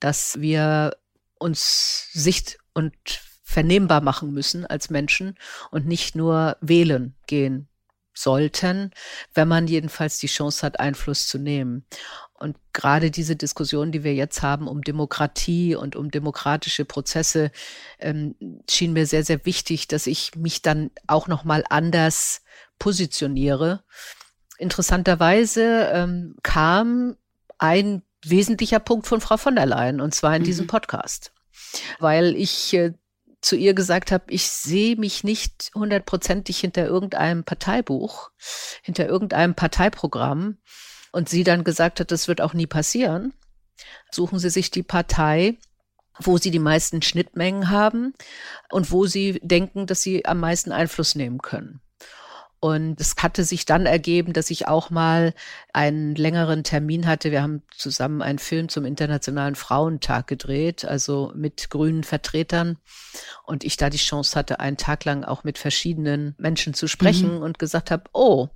dass 0.00 0.40
wir 0.40 0.96
uns 1.38 2.08
sicht- 2.12 2.58
und 2.74 2.94
vernehmbar 3.42 4.02
machen 4.02 4.32
müssen 4.32 4.66
als 4.66 4.90
Menschen 4.90 5.38
und 5.70 5.86
nicht 5.86 6.14
nur 6.14 6.56
wählen 6.60 7.14
gehen 7.26 7.68
sollten, 8.12 8.90
wenn 9.32 9.48
man 9.48 9.68
jedenfalls 9.68 10.18
die 10.18 10.26
Chance 10.26 10.66
hat, 10.66 10.80
Einfluss 10.80 11.28
zu 11.28 11.38
nehmen. 11.38 11.86
Und 12.34 12.56
gerade 12.72 13.10
diese 13.10 13.36
Diskussion, 13.36 13.90
die 13.90 14.04
wir 14.04 14.14
jetzt 14.14 14.42
haben 14.42 14.68
um 14.68 14.82
Demokratie 14.82 15.74
und 15.74 15.96
um 15.96 16.10
demokratische 16.10 16.84
Prozesse, 16.84 17.50
ähm, 17.98 18.34
schien 18.68 18.92
mir 18.92 19.06
sehr, 19.06 19.24
sehr 19.24 19.44
wichtig, 19.46 19.88
dass 19.88 20.06
ich 20.06 20.34
mich 20.36 20.62
dann 20.62 20.90
auch 21.06 21.26
noch 21.26 21.44
mal 21.44 21.64
anders 21.68 22.42
positioniere. 22.78 23.82
Interessanterweise 24.58 25.90
ähm, 25.92 26.36
kam 26.42 27.16
ein 27.58 28.02
wesentlicher 28.24 28.80
Punkt 28.80 29.06
von 29.06 29.20
Frau 29.20 29.36
von 29.36 29.54
der 29.54 29.66
Leyen, 29.66 30.00
und 30.00 30.14
zwar 30.14 30.34
in 30.34 30.42
mhm. 30.42 30.46
diesem 30.46 30.66
Podcast, 30.66 31.32
weil 31.98 32.34
ich 32.36 32.74
äh, 32.74 32.92
zu 33.40 33.56
ihr 33.56 33.74
gesagt 33.74 34.10
habe, 34.10 34.24
ich 34.28 34.48
sehe 34.48 34.96
mich 34.96 35.22
nicht 35.22 35.70
hundertprozentig 35.74 36.58
hinter 36.58 36.86
irgendeinem 36.86 37.44
Parteibuch, 37.44 38.30
hinter 38.82 39.06
irgendeinem 39.06 39.54
Parteiprogramm 39.54 40.58
und 41.12 41.28
sie 41.28 41.44
dann 41.44 41.62
gesagt 41.62 42.00
hat, 42.00 42.10
das 42.10 42.26
wird 42.26 42.40
auch 42.40 42.52
nie 42.52 42.66
passieren, 42.66 43.32
suchen 44.10 44.38
Sie 44.38 44.50
sich 44.50 44.70
die 44.70 44.82
Partei, 44.82 45.56
wo 46.18 46.36
Sie 46.36 46.50
die 46.50 46.58
meisten 46.58 47.00
Schnittmengen 47.00 47.70
haben 47.70 48.14
und 48.70 48.90
wo 48.90 49.06
Sie 49.06 49.40
denken, 49.42 49.86
dass 49.86 50.02
Sie 50.02 50.24
am 50.24 50.40
meisten 50.40 50.72
Einfluss 50.72 51.14
nehmen 51.14 51.38
können. 51.38 51.80
Und 52.60 53.00
es 53.00 53.14
hatte 53.18 53.44
sich 53.44 53.66
dann 53.66 53.86
ergeben, 53.86 54.32
dass 54.32 54.50
ich 54.50 54.66
auch 54.66 54.90
mal 54.90 55.32
einen 55.72 56.16
längeren 56.16 56.64
Termin 56.64 57.06
hatte. 57.06 57.30
Wir 57.30 57.42
haben 57.42 57.62
zusammen 57.76 58.20
einen 58.20 58.40
Film 58.40 58.68
zum 58.68 58.84
Internationalen 58.84 59.54
Frauentag 59.54 60.26
gedreht, 60.26 60.84
also 60.84 61.32
mit 61.36 61.70
grünen 61.70 62.02
Vertretern. 62.02 62.78
Und 63.44 63.62
ich 63.62 63.76
da 63.76 63.90
die 63.90 63.98
Chance 63.98 64.36
hatte, 64.36 64.58
einen 64.58 64.76
Tag 64.76 65.04
lang 65.04 65.22
auch 65.22 65.44
mit 65.44 65.56
verschiedenen 65.56 66.34
Menschen 66.38 66.74
zu 66.74 66.88
sprechen 66.88 67.36
mhm. 67.36 67.42
und 67.42 67.58
gesagt 67.60 67.92
habe, 67.92 68.04
oh, 68.12 68.48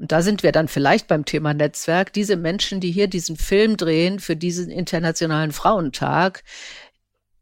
und 0.00 0.12
da 0.12 0.22
sind 0.22 0.42
wir 0.42 0.50
dann 0.50 0.66
vielleicht 0.66 1.08
beim 1.08 1.26
Thema 1.26 1.52
Netzwerk. 1.52 2.14
Diese 2.14 2.36
Menschen, 2.36 2.80
die 2.80 2.90
hier 2.90 3.06
diesen 3.06 3.36
Film 3.36 3.76
drehen 3.76 4.18
für 4.18 4.34
diesen 4.34 4.70
Internationalen 4.70 5.52
Frauentag, 5.52 6.42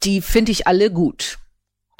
die 0.03 0.21
finde 0.21 0.51
ich 0.51 0.67
alle 0.67 0.91
gut. 0.91 1.39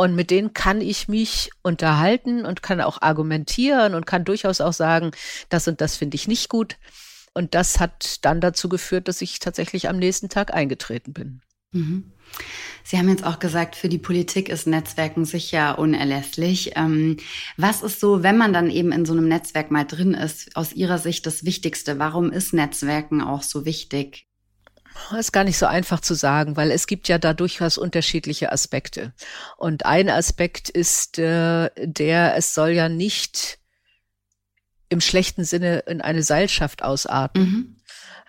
Und 0.01 0.15
mit 0.15 0.31
denen 0.31 0.55
kann 0.55 0.81
ich 0.81 1.09
mich 1.09 1.51
unterhalten 1.63 2.47
und 2.47 2.63
kann 2.63 2.81
auch 2.81 3.03
argumentieren 3.03 3.97
und 3.97 4.07
kann 4.07 4.25
durchaus 4.25 4.61
auch 4.61 4.73
sagen, 4.73 5.11
das 5.49 5.67
und 5.67 5.81
das 5.81 5.97
finde 5.97 6.15
ich 6.15 6.29
nicht 6.29 6.49
gut. 6.49 6.77
Und 7.35 7.57
das 7.57 7.81
hat 7.81 8.25
dann 8.25 8.41
dazu 8.41 8.69
geführt, 8.69 9.09
dass 9.09 9.23
ich 9.23 9.41
tatsächlich 9.41 9.89
am 9.89 9.99
nächsten 9.99 10.29
Tag 10.29 10.55
eingetreten 10.55 11.15
bin. 11.15 11.43
Mhm. 11.73 12.13
Sie 12.85 12.97
haben 12.97 13.09
jetzt 13.09 13.25
auch 13.25 13.41
gesagt, 13.41 13.75
für 13.75 13.89
die 13.89 13.99
Politik 13.99 14.49
ist 14.49 14.69
Netzwerken 14.69 15.25
sicher 15.25 15.81
unerlässlich. 15.81 16.75
Ähm, 16.77 17.17
was 17.57 17.83
ist 17.83 17.99
so, 17.99 18.23
wenn 18.23 18.39
man 18.39 18.53
dann 18.53 18.71
eben 18.71 18.93
in 18.93 19.05
so 19.05 19.15
einem 19.15 19.27
Netzwerk 19.27 19.73
mal 19.73 19.85
drin 19.85 20.15
ist, 20.15 20.55
aus 20.55 20.73
Ihrer 20.75 20.99
Sicht 20.99 21.27
das 21.27 21.45
Wichtigste? 21.45 21.99
Warum 21.99 22.31
ist 22.31 22.55
Netzwerken 22.55 23.21
auch 23.21 23.43
so 23.43 23.65
wichtig? 23.65 24.28
Das 25.11 25.21
ist 25.21 25.33
gar 25.33 25.45
nicht 25.45 25.59
so 25.59 25.67
einfach 25.67 26.01
zu 26.01 26.15
sagen, 26.15 26.57
weil 26.57 26.71
es 26.71 26.87
gibt 26.87 27.09
ja 27.09 27.19
da 27.19 27.33
durchaus 27.33 27.79
unterschiedliche 27.79 28.53
Aspekte. 28.53 29.13
Und 29.57 29.87
ein 29.87 30.09
Aspekt 30.11 30.69
ist 30.69 31.19
äh, 31.19 31.71
der, 31.77 32.37
es 32.37 32.55
soll 32.55 32.71
ja 32.71 32.89
nicht 32.89 33.59
im 34.89 35.01
schlechten 35.01 35.45
Sinne 35.45 35.81
in 35.81 36.01
eine 36.01 36.23
Seilschaft 36.23 36.83
ausarten. 36.83 37.43
Mhm. 37.43 37.77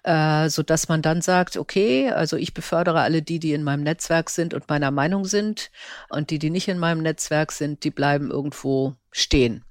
Äh, 0.04 0.50
so 0.50 0.64
dass 0.64 0.88
man 0.88 1.02
dann 1.02 1.22
sagt, 1.22 1.58
okay, 1.58 2.10
also 2.12 2.38
ich 2.38 2.54
befördere 2.54 3.02
alle 3.02 3.22
die, 3.22 3.40
die 3.40 3.52
in 3.52 3.64
meinem 3.64 3.84
Netzwerk 3.84 4.30
sind 4.30 4.54
und 4.54 4.70
meiner 4.70 4.92
Meinung 4.92 5.26
sind 5.26 5.72
und 6.08 6.30
die, 6.30 6.40
die 6.40 6.50
nicht 6.50 6.70
in 6.70 6.80
meinem 6.80 7.02
Netzwerk 7.02 7.52
sind, 7.52 7.84
die 7.84 7.92
bleiben 7.92 8.32
irgendwo 8.32 8.96
stehen. 9.12 9.66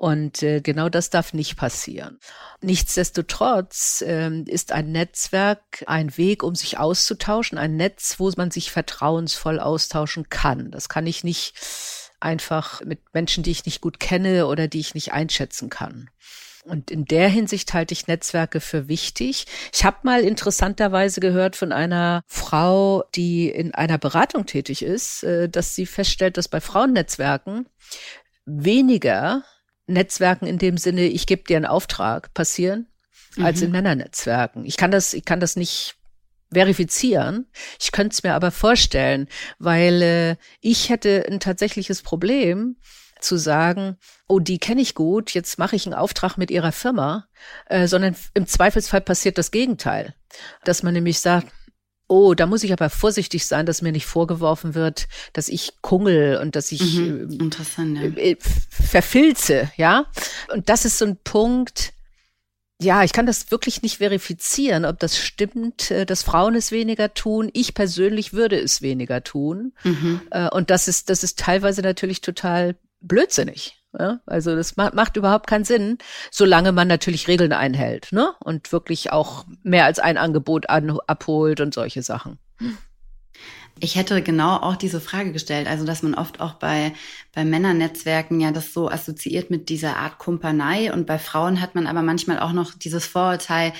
Und 0.00 0.42
äh, 0.42 0.62
genau 0.62 0.88
das 0.88 1.10
darf 1.10 1.34
nicht 1.34 1.56
passieren. 1.56 2.20
Nichtsdestotrotz 2.62 4.00
äh, 4.00 4.30
ist 4.46 4.72
ein 4.72 4.92
Netzwerk 4.92 5.84
ein 5.86 6.16
Weg, 6.16 6.42
um 6.42 6.54
sich 6.54 6.78
auszutauschen, 6.78 7.58
ein 7.58 7.76
Netz, 7.76 8.14
wo 8.16 8.32
man 8.34 8.50
sich 8.50 8.70
vertrauensvoll 8.70 9.60
austauschen 9.60 10.30
kann. 10.30 10.70
Das 10.70 10.88
kann 10.88 11.06
ich 11.06 11.22
nicht 11.22 11.52
einfach 12.18 12.80
mit 12.82 13.12
Menschen, 13.12 13.42
die 13.42 13.50
ich 13.50 13.66
nicht 13.66 13.82
gut 13.82 14.00
kenne 14.00 14.46
oder 14.46 14.68
die 14.68 14.80
ich 14.80 14.94
nicht 14.94 15.12
einschätzen 15.12 15.68
kann. 15.68 16.08
Und 16.64 16.90
in 16.90 17.04
der 17.04 17.28
Hinsicht 17.28 17.74
halte 17.74 17.92
ich 17.92 18.06
Netzwerke 18.06 18.62
für 18.62 18.88
wichtig. 18.88 19.44
Ich 19.70 19.84
habe 19.84 19.98
mal 20.04 20.22
interessanterweise 20.22 21.20
gehört 21.20 21.56
von 21.56 21.72
einer 21.72 22.22
Frau, 22.26 23.04
die 23.14 23.50
in 23.50 23.74
einer 23.74 23.98
Beratung 23.98 24.46
tätig 24.46 24.80
ist, 24.80 25.24
äh, 25.24 25.50
dass 25.50 25.74
sie 25.74 25.84
feststellt, 25.84 26.38
dass 26.38 26.48
bei 26.48 26.62
Frauennetzwerken 26.62 27.68
weniger 28.46 29.44
Netzwerken 29.92 30.46
in 30.46 30.58
dem 30.58 30.76
Sinne, 30.76 31.02
ich 31.02 31.26
gebe 31.26 31.44
dir 31.44 31.56
einen 31.56 31.66
Auftrag, 31.66 32.32
passieren, 32.34 32.86
mhm. 33.36 33.44
als 33.44 33.62
in 33.62 33.70
Männernetzwerken. 33.70 34.64
Ich 34.64 34.76
kann 34.76 34.90
das, 34.90 35.14
ich 35.14 35.24
kann 35.24 35.40
das 35.40 35.56
nicht 35.56 35.96
verifizieren. 36.52 37.46
Ich 37.80 37.92
könnte 37.92 38.14
es 38.14 38.22
mir 38.22 38.34
aber 38.34 38.50
vorstellen, 38.50 39.28
weil 39.58 40.02
äh, 40.02 40.36
ich 40.60 40.88
hätte 40.88 41.24
ein 41.28 41.40
tatsächliches 41.40 42.02
Problem 42.02 42.76
zu 43.20 43.36
sagen, 43.36 43.98
oh, 44.28 44.40
die 44.40 44.58
kenne 44.58 44.80
ich 44.80 44.94
gut, 44.94 45.32
jetzt 45.32 45.58
mache 45.58 45.76
ich 45.76 45.86
einen 45.86 45.94
Auftrag 45.94 46.36
mit 46.36 46.50
ihrer 46.50 46.72
Firma, 46.72 47.26
äh, 47.66 47.86
sondern 47.86 48.16
im 48.34 48.46
Zweifelsfall 48.46 49.00
passiert 49.00 49.38
das 49.38 49.50
Gegenteil. 49.50 50.14
Dass 50.64 50.82
man 50.82 50.94
nämlich 50.94 51.20
sagt, 51.20 51.52
Oh, 52.10 52.34
da 52.34 52.46
muss 52.46 52.64
ich 52.64 52.72
aber 52.72 52.90
vorsichtig 52.90 53.46
sein, 53.46 53.66
dass 53.66 53.82
mir 53.82 53.92
nicht 53.92 54.04
vorgeworfen 54.04 54.74
wird, 54.74 55.06
dass 55.32 55.48
ich 55.48 55.74
kungel 55.80 56.38
und 56.38 56.56
dass 56.56 56.72
ich 56.72 56.94
mhm, 56.94 57.38
ähm, 57.40 58.16
ja. 58.16 58.22
Äh, 58.22 58.36
verfilze, 58.68 59.70
ja. 59.76 60.06
Und 60.52 60.68
das 60.68 60.84
ist 60.84 60.98
so 60.98 61.04
ein 61.04 61.18
Punkt, 61.22 61.92
ja, 62.82 63.04
ich 63.04 63.12
kann 63.12 63.26
das 63.26 63.52
wirklich 63.52 63.82
nicht 63.82 63.98
verifizieren, 63.98 64.84
ob 64.86 64.98
das 64.98 65.18
stimmt, 65.18 65.92
äh, 65.92 66.04
dass 66.04 66.24
Frauen 66.24 66.56
es 66.56 66.72
weniger 66.72 67.14
tun. 67.14 67.48
Ich 67.52 67.74
persönlich 67.74 68.32
würde 68.32 68.58
es 68.58 68.82
weniger 68.82 69.22
tun. 69.22 69.72
Mhm. 69.84 70.20
Äh, 70.32 70.48
und 70.48 70.70
das 70.70 70.88
ist, 70.88 71.10
das 71.10 71.22
ist 71.22 71.38
teilweise 71.38 71.80
natürlich 71.80 72.22
total 72.22 72.74
blödsinnig. 73.00 73.79
Ja, 73.98 74.20
also 74.26 74.54
das 74.54 74.76
macht, 74.76 74.94
macht 74.94 75.16
überhaupt 75.16 75.48
keinen 75.48 75.64
Sinn, 75.64 75.98
solange 76.30 76.70
man 76.70 76.86
natürlich 76.86 77.26
Regeln 77.26 77.52
einhält 77.52 78.08
ne? 78.12 78.34
und 78.44 78.70
wirklich 78.70 79.10
auch 79.10 79.46
mehr 79.62 79.84
als 79.84 79.98
ein 79.98 80.16
Angebot 80.16 80.68
an, 80.68 80.96
abholt 81.08 81.60
und 81.60 81.74
solche 81.74 82.02
Sachen. 82.02 82.38
Ich 83.82 83.96
hätte 83.96 84.22
genau 84.22 84.56
auch 84.56 84.76
diese 84.76 85.00
Frage 85.00 85.32
gestellt, 85.32 85.66
also 85.66 85.86
dass 85.86 86.02
man 86.02 86.14
oft 86.14 86.40
auch 86.40 86.54
bei, 86.54 86.92
bei 87.34 87.46
Männernetzwerken 87.46 88.38
ja 88.38 88.52
das 88.52 88.74
so 88.74 88.90
assoziiert 88.90 89.50
mit 89.50 89.70
dieser 89.70 89.96
Art 89.96 90.18
Kumpanei 90.18 90.92
und 90.92 91.06
bei 91.06 91.18
Frauen 91.18 91.62
hat 91.62 91.74
man 91.74 91.86
aber 91.86 92.02
manchmal 92.02 92.40
auch 92.40 92.52
noch 92.52 92.74
dieses 92.74 93.06
Vorurteil, 93.06 93.72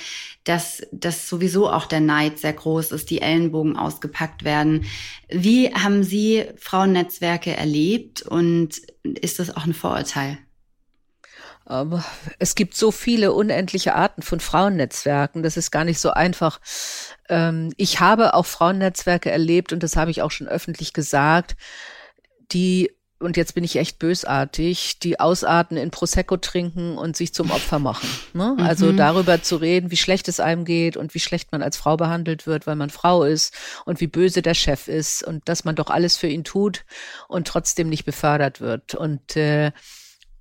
dass, 0.43 0.81
dass 0.91 1.29
sowieso 1.29 1.69
auch 1.69 1.85
der 1.85 1.99
Neid 1.99 2.39
sehr 2.39 2.53
groß 2.53 2.91
ist, 2.93 3.11
die 3.11 3.21
Ellenbogen 3.21 3.77
ausgepackt 3.77 4.43
werden. 4.43 4.85
Wie 5.29 5.71
haben 5.71 6.03
Sie 6.03 6.45
Frauennetzwerke 6.57 7.55
erlebt 7.55 8.23
und 8.23 8.81
ist 9.03 9.37
das 9.37 9.55
auch 9.55 9.65
ein 9.65 9.75
Vorurteil? 9.75 10.39
Ähm, 11.69 12.03
es 12.39 12.55
gibt 12.55 12.75
so 12.75 12.91
viele 12.91 13.33
unendliche 13.33 13.95
Arten 13.95 14.21
von 14.21 14.39
Frauennetzwerken. 14.39 15.43
Das 15.43 15.57
ist 15.57 15.71
gar 15.71 15.83
nicht 15.83 15.99
so 15.99 16.11
einfach. 16.11 16.59
Ähm, 17.31 17.73
ich 17.77 17.99
habe 17.99 18.35
auch 18.35 18.45
Frauennetzwerke 18.45 19.31
erlebt 19.31 19.73
und 19.73 19.81
das 19.81 19.95
habe 19.95 20.11
ich 20.11 20.21
auch 20.21 20.29
schon 20.29 20.47
öffentlich 20.47 20.93
gesagt, 20.93 21.55
die 22.51 22.91
und 23.19 23.37
jetzt 23.37 23.53
bin 23.53 23.63
ich 23.63 23.75
echt 23.75 23.99
bösartig, 23.99 24.97
die 24.97 25.19
ausarten 25.19 25.77
in 25.77 25.91
Prosecco 25.91 26.37
trinken 26.37 26.97
und 26.97 27.15
sich 27.15 27.35
zum 27.35 27.51
Opfer 27.51 27.77
machen. 27.77 28.09
Ne? 28.33 28.57
Also 28.63 28.87
mhm. 28.87 28.97
darüber 28.97 29.43
zu 29.43 29.57
reden, 29.57 29.91
wie 29.91 29.97
schlecht 29.97 30.27
es 30.27 30.39
einem 30.39 30.65
geht 30.65 30.97
und 30.97 31.13
wie 31.13 31.19
schlecht 31.19 31.51
man 31.51 31.61
als 31.61 31.77
Frau 31.77 31.97
behandelt 31.97 32.47
wird, 32.47 32.65
weil 32.65 32.75
man 32.75 32.89
Frau 32.89 33.23
ist 33.23 33.53
und 33.85 34.01
wie 34.01 34.07
böse 34.07 34.41
der 34.41 34.55
Chef 34.55 34.87
ist 34.87 35.23
und 35.23 35.47
dass 35.47 35.65
man 35.65 35.75
doch 35.75 35.91
alles 35.91 36.17
für 36.17 36.29
ihn 36.29 36.43
tut 36.43 36.83
und 37.27 37.47
trotzdem 37.47 37.89
nicht 37.89 38.05
befördert 38.05 38.59
wird. 38.59 38.95
Und 38.95 39.35
äh, 39.35 39.71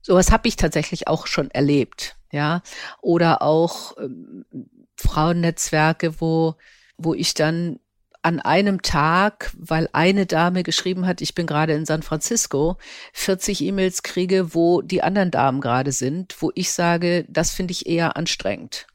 Sowas 0.03 0.33
habe 0.33 0.49
ich 0.49 0.57
tatsächlich 0.57 1.09
auch 1.09 1.27
schon 1.27 1.51
erlebt, 1.51 2.17
ja. 2.33 2.63
Oder 3.03 3.43
auch 3.43 3.97
ähm, 3.99 4.45
Frauennetzwerke, 4.97 6.21
wo, 6.21 6.57
wo 7.03 7.15
ich 7.15 7.35
dann 7.35 7.79
an 8.23 8.39
einem 8.39 8.83
Tag, 8.83 9.51
weil 9.57 9.89
eine 9.93 10.27
Dame 10.27 10.63
geschrieben 10.63 11.07
hat, 11.07 11.23
ich 11.23 11.35
bin 11.35 11.47
gerade 11.47 11.73
in 11.73 11.87
San 11.87 12.03
Francisco, 12.03 12.77
40 13.15 13.63
E-Mails 13.63 14.03
kriege, 14.03 14.55
wo 14.55 14.83
die 14.83 15.03
anderen 15.03 15.31
Damen 15.31 15.61
gerade 15.61 15.93
sind, 15.93 16.37
wo 16.41 16.53
ich 16.55 16.71
sage, 16.71 17.25
das 17.29 17.51
finde 17.51 17.73
ich 17.73 17.87
eher 17.87 18.17
anstrengend. 18.17 18.87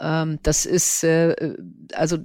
Ähm, 0.00 0.40
das 0.42 0.66
ist, 0.66 1.04
äh, 1.04 1.54
also 1.92 2.18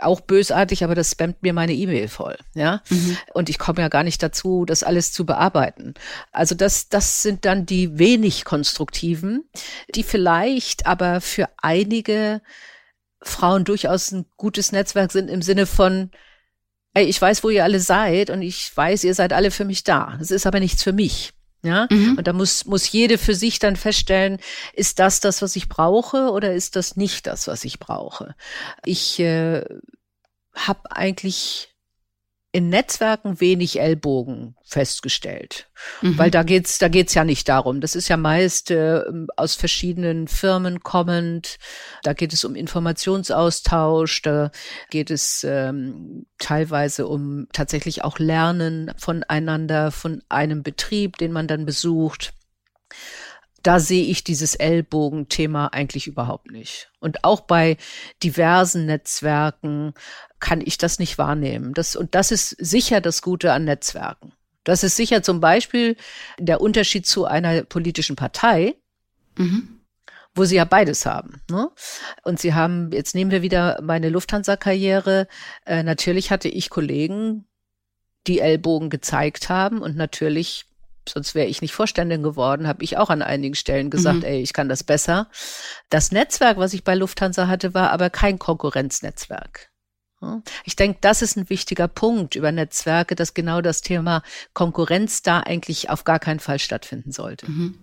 auch 0.00 0.20
bösartig, 0.20 0.84
aber 0.84 0.94
das 0.94 1.10
spammt 1.10 1.42
mir 1.42 1.52
meine 1.52 1.72
E-Mail 1.72 2.06
voll, 2.06 2.36
ja. 2.54 2.82
Mhm. 2.88 3.16
Und 3.34 3.48
ich 3.48 3.58
komme 3.58 3.80
ja 3.80 3.88
gar 3.88 4.04
nicht 4.04 4.22
dazu, 4.22 4.64
das 4.64 4.84
alles 4.84 5.12
zu 5.12 5.26
bearbeiten. 5.26 5.94
Also 6.30 6.54
das, 6.54 6.88
das 6.88 7.22
sind 7.22 7.44
dann 7.44 7.66
die 7.66 7.98
wenig 7.98 8.44
konstruktiven, 8.44 9.48
die 9.96 10.04
vielleicht 10.04 10.86
aber 10.86 11.20
für 11.20 11.48
einige 11.56 12.40
Frauen 13.22 13.64
durchaus 13.64 14.12
ein 14.12 14.26
gutes 14.36 14.72
Netzwerk 14.72 15.12
sind 15.12 15.28
im 15.28 15.42
Sinne 15.42 15.66
von, 15.66 16.10
ey, 16.94 17.04
ich 17.04 17.20
weiß, 17.20 17.42
wo 17.44 17.50
ihr 17.50 17.64
alle 17.64 17.80
seid 17.80 18.30
und 18.30 18.42
ich 18.42 18.76
weiß, 18.76 19.04
ihr 19.04 19.14
seid 19.14 19.32
alle 19.32 19.50
für 19.50 19.64
mich 19.64 19.84
da. 19.84 20.16
Das 20.18 20.30
ist 20.30 20.46
aber 20.46 20.60
nichts 20.60 20.82
für 20.82 20.92
mich. 20.92 21.32
Ja, 21.62 21.88
mhm. 21.90 22.16
und 22.16 22.26
da 22.28 22.32
muss, 22.32 22.66
muss 22.66 22.90
jede 22.92 23.18
für 23.18 23.34
sich 23.34 23.58
dann 23.58 23.74
feststellen, 23.74 24.38
ist 24.74 25.00
das 25.00 25.18
das, 25.18 25.42
was 25.42 25.56
ich 25.56 25.68
brauche 25.68 26.30
oder 26.30 26.54
ist 26.54 26.76
das 26.76 26.94
nicht 26.94 27.26
das, 27.26 27.48
was 27.48 27.64
ich 27.64 27.80
brauche? 27.80 28.36
Ich 28.84 29.18
äh, 29.18 29.64
habe 30.54 30.92
eigentlich 30.92 31.74
in 32.58 32.70
Netzwerken 32.70 33.40
wenig 33.40 33.78
Ellbogen 33.78 34.56
festgestellt, 34.64 35.70
mhm. 36.02 36.18
weil 36.18 36.28
da 36.32 36.42
geht's 36.42 36.78
da 36.78 36.88
geht's 36.88 37.14
ja 37.14 37.22
nicht 37.22 37.48
darum. 37.48 37.80
Das 37.80 37.94
ist 37.94 38.08
ja 38.08 38.16
meist 38.16 38.72
äh, 38.72 39.00
aus 39.36 39.54
verschiedenen 39.54 40.26
Firmen 40.26 40.80
kommend. 40.80 41.58
Da 42.02 42.14
geht 42.14 42.32
es 42.32 42.44
um 42.44 42.56
Informationsaustausch, 42.56 44.22
da 44.22 44.50
geht 44.90 45.12
es 45.12 45.44
ähm, 45.44 46.26
teilweise 46.38 47.06
um 47.06 47.46
tatsächlich 47.52 48.02
auch 48.02 48.18
Lernen 48.18 48.90
voneinander, 48.96 49.92
von 49.92 50.24
einem 50.28 50.64
Betrieb, 50.64 51.16
den 51.18 51.30
man 51.30 51.46
dann 51.46 51.64
besucht 51.64 52.32
da 53.62 53.80
sehe 53.80 54.04
ich 54.04 54.22
dieses 54.24 54.54
Ellbogenthema 54.54 55.66
eigentlich 55.66 56.06
überhaupt 56.06 56.50
nicht. 56.50 56.90
Und 57.00 57.24
auch 57.24 57.40
bei 57.40 57.76
diversen 58.22 58.86
Netzwerken 58.86 59.94
kann 60.40 60.60
ich 60.64 60.78
das 60.78 60.98
nicht 60.98 61.18
wahrnehmen. 61.18 61.74
Das, 61.74 61.96
und 61.96 62.14
das 62.14 62.30
ist 62.30 62.50
sicher 62.50 63.00
das 63.00 63.22
Gute 63.22 63.52
an 63.52 63.64
Netzwerken. 63.64 64.32
Das 64.64 64.82
ist 64.82 64.96
sicher 64.96 65.22
zum 65.22 65.40
Beispiel 65.40 65.96
der 66.38 66.60
Unterschied 66.60 67.06
zu 67.06 67.24
einer 67.24 67.62
politischen 67.62 68.16
Partei, 68.16 68.74
mhm. 69.36 69.80
wo 70.34 70.44
sie 70.44 70.56
ja 70.56 70.64
beides 70.64 71.06
haben. 71.06 71.40
Ne? 71.50 71.70
Und 72.22 72.38
sie 72.38 72.54
haben, 72.54 72.92
jetzt 72.92 73.14
nehmen 73.14 73.30
wir 73.30 73.42
wieder 73.42 73.80
meine 73.82 74.10
Lufthansa-Karriere. 74.10 75.26
Äh, 75.64 75.82
natürlich 75.82 76.30
hatte 76.30 76.48
ich 76.48 76.70
Kollegen, 76.70 77.46
die 78.26 78.40
Ellbogen 78.40 78.90
gezeigt 78.90 79.48
haben 79.48 79.80
und 79.80 79.96
natürlich 79.96 80.66
sonst 81.08 81.34
wäre 81.34 81.46
ich 81.46 81.62
nicht 81.62 81.72
Vorständin 81.72 82.22
geworden, 82.22 82.68
habe 82.68 82.84
ich 82.84 82.98
auch 82.98 83.08
an 83.08 83.22
einigen 83.22 83.54
Stellen 83.54 83.88
gesagt, 83.88 84.18
mhm. 84.18 84.24
ey, 84.24 84.42
ich 84.42 84.52
kann 84.52 84.68
das 84.68 84.84
besser. 84.84 85.30
Das 85.88 86.12
Netzwerk, 86.12 86.58
was 86.58 86.74
ich 86.74 86.84
bei 86.84 86.94
Lufthansa 86.94 87.48
hatte, 87.48 87.72
war 87.72 87.90
aber 87.90 88.10
kein 88.10 88.38
Konkurrenznetzwerk. 88.38 89.70
Ich 90.64 90.76
denke, 90.76 90.98
das 91.00 91.22
ist 91.22 91.36
ein 91.36 91.48
wichtiger 91.48 91.88
Punkt 91.88 92.34
über 92.34 92.50
Netzwerke, 92.50 93.14
dass 93.14 93.34
genau 93.34 93.60
das 93.60 93.82
Thema 93.82 94.22
Konkurrenz 94.52 95.22
da 95.22 95.40
eigentlich 95.40 95.90
auf 95.90 96.04
gar 96.04 96.18
keinen 96.18 96.40
Fall 96.40 96.58
stattfinden 96.58 97.12
sollte. 97.12 97.50
Mhm. 97.50 97.78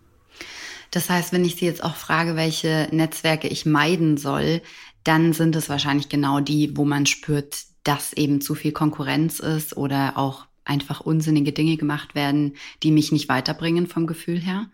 Das 0.92 1.10
heißt, 1.10 1.32
wenn 1.34 1.46
ich 1.46 1.56
Sie 1.56 1.65
jetzt 1.65 1.84
auch 1.84 1.96
frage, 1.96 2.36
welche 2.36 2.88
Netzwerke 2.92 3.48
ich 3.48 3.65
meiden 3.65 4.18
soll, 4.18 4.62
dann 5.04 5.34
sind 5.34 5.56
es 5.56 5.70
wahrscheinlich 5.70 6.10
genau 6.10 6.39
die, 6.39 6.75
wo 6.75 6.86
man 6.86 7.06
spürt, 7.06 7.58
dass 7.84 8.13
eben 8.13 8.42
zu 8.42 8.56
viel 8.56 8.72
Konkurrenz 8.72 9.39
ist 9.39 9.77
oder 9.77 10.18
auch 10.18 10.46
einfach 10.65 11.01
unsinnige 11.01 11.51
Dinge 11.51 11.77
gemacht 11.77 12.15
werden, 12.15 12.56
die 12.84 12.92
mich 12.92 13.12
nicht 13.12 13.30
weiterbringen 13.30 13.88
vom 13.88 14.08
Gefühl 14.08 14.39
her? 14.39 14.68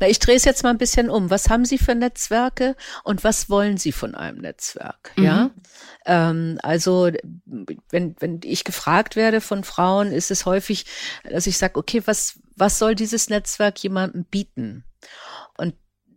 Na, 0.00 0.08
ich 0.08 0.18
drehe 0.18 0.36
es 0.36 0.44
jetzt 0.44 0.62
mal 0.62 0.70
ein 0.70 0.78
bisschen 0.78 1.10
um. 1.10 1.30
Was 1.30 1.50
haben 1.50 1.64
Sie 1.64 1.78
für 1.78 1.94
Netzwerke 1.94 2.76
und 3.02 3.24
was 3.24 3.50
wollen 3.50 3.76
Sie 3.76 3.92
von 3.92 4.14
einem 4.14 4.38
Netzwerk? 4.38 5.12
Mhm. 5.16 5.24
Ja, 5.24 5.50
ähm, 6.06 6.58
also 6.62 7.10
wenn 7.90 8.16
wenn 8.18 8.40
ich 8.44 8.64
gefragt 8.64 9.16
werde 9.16 9.40
von 9.40 9.64
Frauen, 9.64 10.12
ist 10.12 10.30
es 10.30 10.46
häufig, 10.46 10.86
dass 11.28 11.46
ich 11.46 11.58
sage, 11.58 11.78
okay, 11.78 12.02
was 12.06 12.38
was 12.56 12.78
soll 12.78 12.94
dieses 12.94 13.28
Netzwerk 13.28 13.78
jemandem 13.78 14.24
bieten? 14.24 14.84
Und 15.56 15.74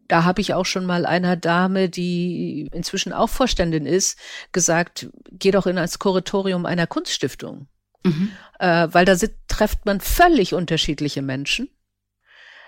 da 0.07 0.23
habe 0.23 0.41
ich 0.41 0.53
auch 0.53 0.65
schon 0.65 0.85
mal 0.85 1.05
einer 1.05 1.35
Dame, 1.35 1.89
die 1.89 2.69
inzwischen 2.71 3.11
auch 3.11 3.29
Vorständin 3.29 3.85
ist, 3.85 4.17
gesagt, 4.51 5.09
geh 5.31 5.51
doch 5.51 5.67
in 5.67 5.75
das 5.75 5.99
Kuratorium 5.99 6.65
einer 6.65 6.87
Kunststiftung. 6.87 7.67
Mhm. 8.03 8.31
Äh, 8.59 8.87
weil 8.91 9.05
da 9.05 9.15
sit, 9.15 9.35
trifft 9.47 9.85
man 9.85 9.99
völlig 9.99 10.53
unterschiedliche 10.53 11.21
Menschen 11.21 11.69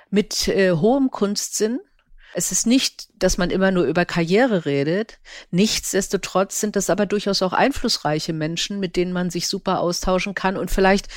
mit 0.09 0.47
äh, 0.47 0.71
hohem 0.71 1.11
Kunstsinn. 1.11 1.79
Es 2.33 2.51
ist 2.51 2.67
nicht, 2.67 3.07
dass 3.15 3.37
man 3.37 3.49
immer 3.49 3.71
nur 3.71 3.85
über 3.85 4.05
Karriere 4.05 4.65
redet. 4.65 5.19
Nichtsdestotrotz 5.51 6.59
sind 6.59 6.75
das 6.75 6.89
aber 6.89 7.05
durchaus 7.05 7.41
auch 7.41 7.53
einflussreiche 7.53 8.33
Menschen, 8.33 8.79
mit 8.79 8.95
denen 8.95 9.13
man 9.13 9.29
sich 9.29 9.47
super 9.47 9.79
austauschen 9.79 10.35
kann 10.35 10.55
und 10.55 10.69
vielleicht 10.69 11.07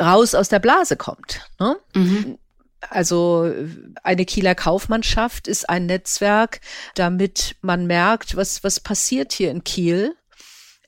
raus 0.00 0.34
aus 0.34 0.48
der 0.48 0.60
Blase 0.60 0.96
kommt. 0.96 1.48
Ne? 1.58 1.76
Mhm. 1.94 2.38
Also 2.88 3.52
eine 4.02 4.24
Kieler 4.24 4.54
Kaufmannschaft 4.54 5.48
ist 5.48 5.68
ein 5.68 5.86
Netzwerk, 5.86 6.60
damit 6.94 7.56
man 7.60 7.86
merkt, 7.86 8.36
was, 8.36 8.64
was 8.64 8.80
passiert 8.80 9.32
hier 9.32 9.50
in 9.50 9.64
Kiel 9.64 10.16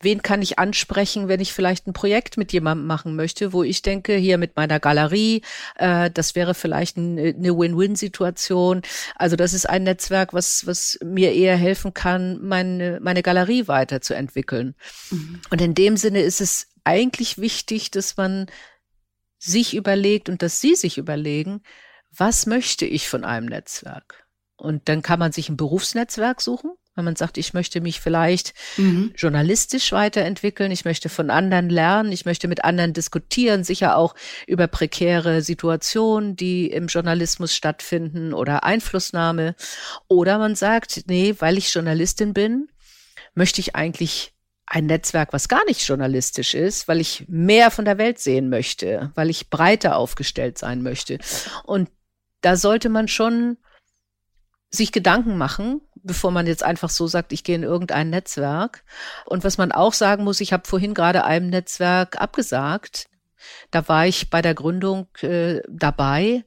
wen 0.03 0.23
kann 0.23 0.43
ich 0.43 0.59
ansprechen, 0.59 1.29
wenn 1.29 1.41
ich 1.41 1.53
vielleicht 1.53 1.87
ein 1.87 1.93
Projekt 1.93 2.37
mit 2.37 2.53
jemandem 2.53 2.87
machen 2.87 3.17
möchte, 3.17 3.53
wo 3.53 3.63
ich 3.63 3.83
denke, 3.83 4.15
hier 4.17 4.39
mit 4.39 4.57
meiner 4.57 4.81
Galerie, 4.81 5.43
äh, 5.77 6.11
das 6.11 6.35
wäre 6.35 6.55
vielleicht 6.55 6.97
ein, 6.97 7.19
eine 7.19 7.57
Win-Win-Situation. 7.57 8.83
Also 9.17 9.37
das 9.37 9.55
ist 9.55 9.69
ein 9.69 9.85
Netzwerk, 9.85 10.35
was, 10.35 10.67
was 10.67 10.99
mir 11.05 11.33
eher 11.33 11.57
helfen 11.57 11.95
kann, 11.95 12.41
meine, 12.43 12.99
meine 13.01 13.23
Galerie 13.23 13.69
weiterzuentwickeln. 13.69 14.75
Mhm. 15.11 15.41
Und 15.51 15.61
in 15.61 15.75
dem 15.75 15.97
Sinne 15.97 16.23
ist 16.23 16.41
es 16.41 16.69
eigentlich 16.85 17.39
wichtig, 17.39 17.91
dass 17.91 18.17
man 18.17 18.47
sich 19.39 19.75
überlegt 19.75 20.29
und 20.29 20.43
dass 20.43 20.61
Sie 20.61 20.75
sich 20.75 20.99
überlegen, 20.99 21.63
was 22.11 22.47
möchte 22.47 22.85
ich 22.85 23.09
von 23.09 23.25
einem 23.25 23.47
Netzwerk? 23.47 24.27
Und 24.57 24.89
dann 24.89 25.03
kann 25.03 25.19
man 25.19 25.33
sich 25.33 25.49
ein 25.49 25.57
Berufsnetzwerk 25.57 26.41
suchen 26.41 26.73
wenn 26.95 27.05
man 27.05 27.17
sagt, 27.17 27.39
ich 27.39 27.55
möchte 27.55 27.81
mich 27.81 28.01
vielleicht 28.01 28.53
mhm. 28.77 29.13
journalistisch 29.17 29.93
weiterentwickeln, 29.93 30.71
ich 30.71 30.85
möchte 30.85 31.09
von 31.09 31.31
anderen 31.31 31.71
lernen, 31.71 32.13
ich 32.13 32.27
möchte 32.27 32.49
mit 32.49 32.65
anderen 32.65 32.93
diskutieren, 32.93 33.65
sicher 33.65 33.97
auch 33.97 34.15
über 34.47 34.67
prekäre 34.67 35.41
Situationen, 35.41 36.37
die 36.37 36.67
im 36.71 36.89
Journalismus 36.89 37.55
stattfinden 37.55 38.35
oder 38.35 38.65
Einflussnahme. 38.65 39.55
Oder 40.09 40.39
man 40.39 40.55
sagt, 40.55 41.05
nee, 41.07 41.35
weil 41.39 41.57
ich 41.57 41.73
Journalistin 41.73 42.35
bin, 42.35 42.69
möchte 43.35 43.61
ich 43.61 43.75
eigentlich 43.75 44.35
ein 44.67 44.87
Netzwerk, 44.87 45.33
was 45.33 45.49
gar 45.49 45.65
nicht 45.67 45.87
journalistisch 45.87 46.55
ist, 46.55 46.89
weil 46.89 47.01
ich 47.01 47.27
mehr 47.29 47.71
von 47.71 47.85
der 47.85 47.99
Welt 47.99 48.19
sehen 48.19 48.49
möchte, 48.49 49.13
weil 49.15 49.31
ich 49.31 49.51
breiter 49.51 49.97
aufgestellt 49.97 50.59
sein 50.59 50.83
möchte. 50.83 51.19
Und 51.65 51.91
da 52.43 52.57
sollte 52.57 52.89
man 52.89 53.09
schon 53.09 53.59
sich 54.71 54.93
Gedanken 54.93 55.37
machen, 55.37 55.83
bevor 56.03 56.31
man 56.31 56.47
jetzt 56.47 56.63
einfach 56.63 56.91
so 56.91 57.07
sagt, 57.07 57.33
ich 57.33 57.45
gehe 57.45 57.57
in 57.57 57.63
irgendein 57.63 58.11
Netzwerk. 58.11 58.85
Und 59.25 59.45
was 59.45 59.59
man 59.59 59.73
auch 59.73 59.93
sagen 59.93 60.25
muss, 60.25 60.41
ich 60.41 60.53
habe 60.53 60.67
vorhin 60.67 60.95
gerade 60.95 61.25
einem 61.25 61.49
Netzwerk 61.49 62.21
abgesagt. 62.21 63.09
Da 63.71 63.89
war 63.89 64.07
ich 64.07 64.31
bei 64.31 64.43
der 64.43 64.55
Gründung 64.55 65.09
äh, 65.21 65.61
dabei. 65.69 66.45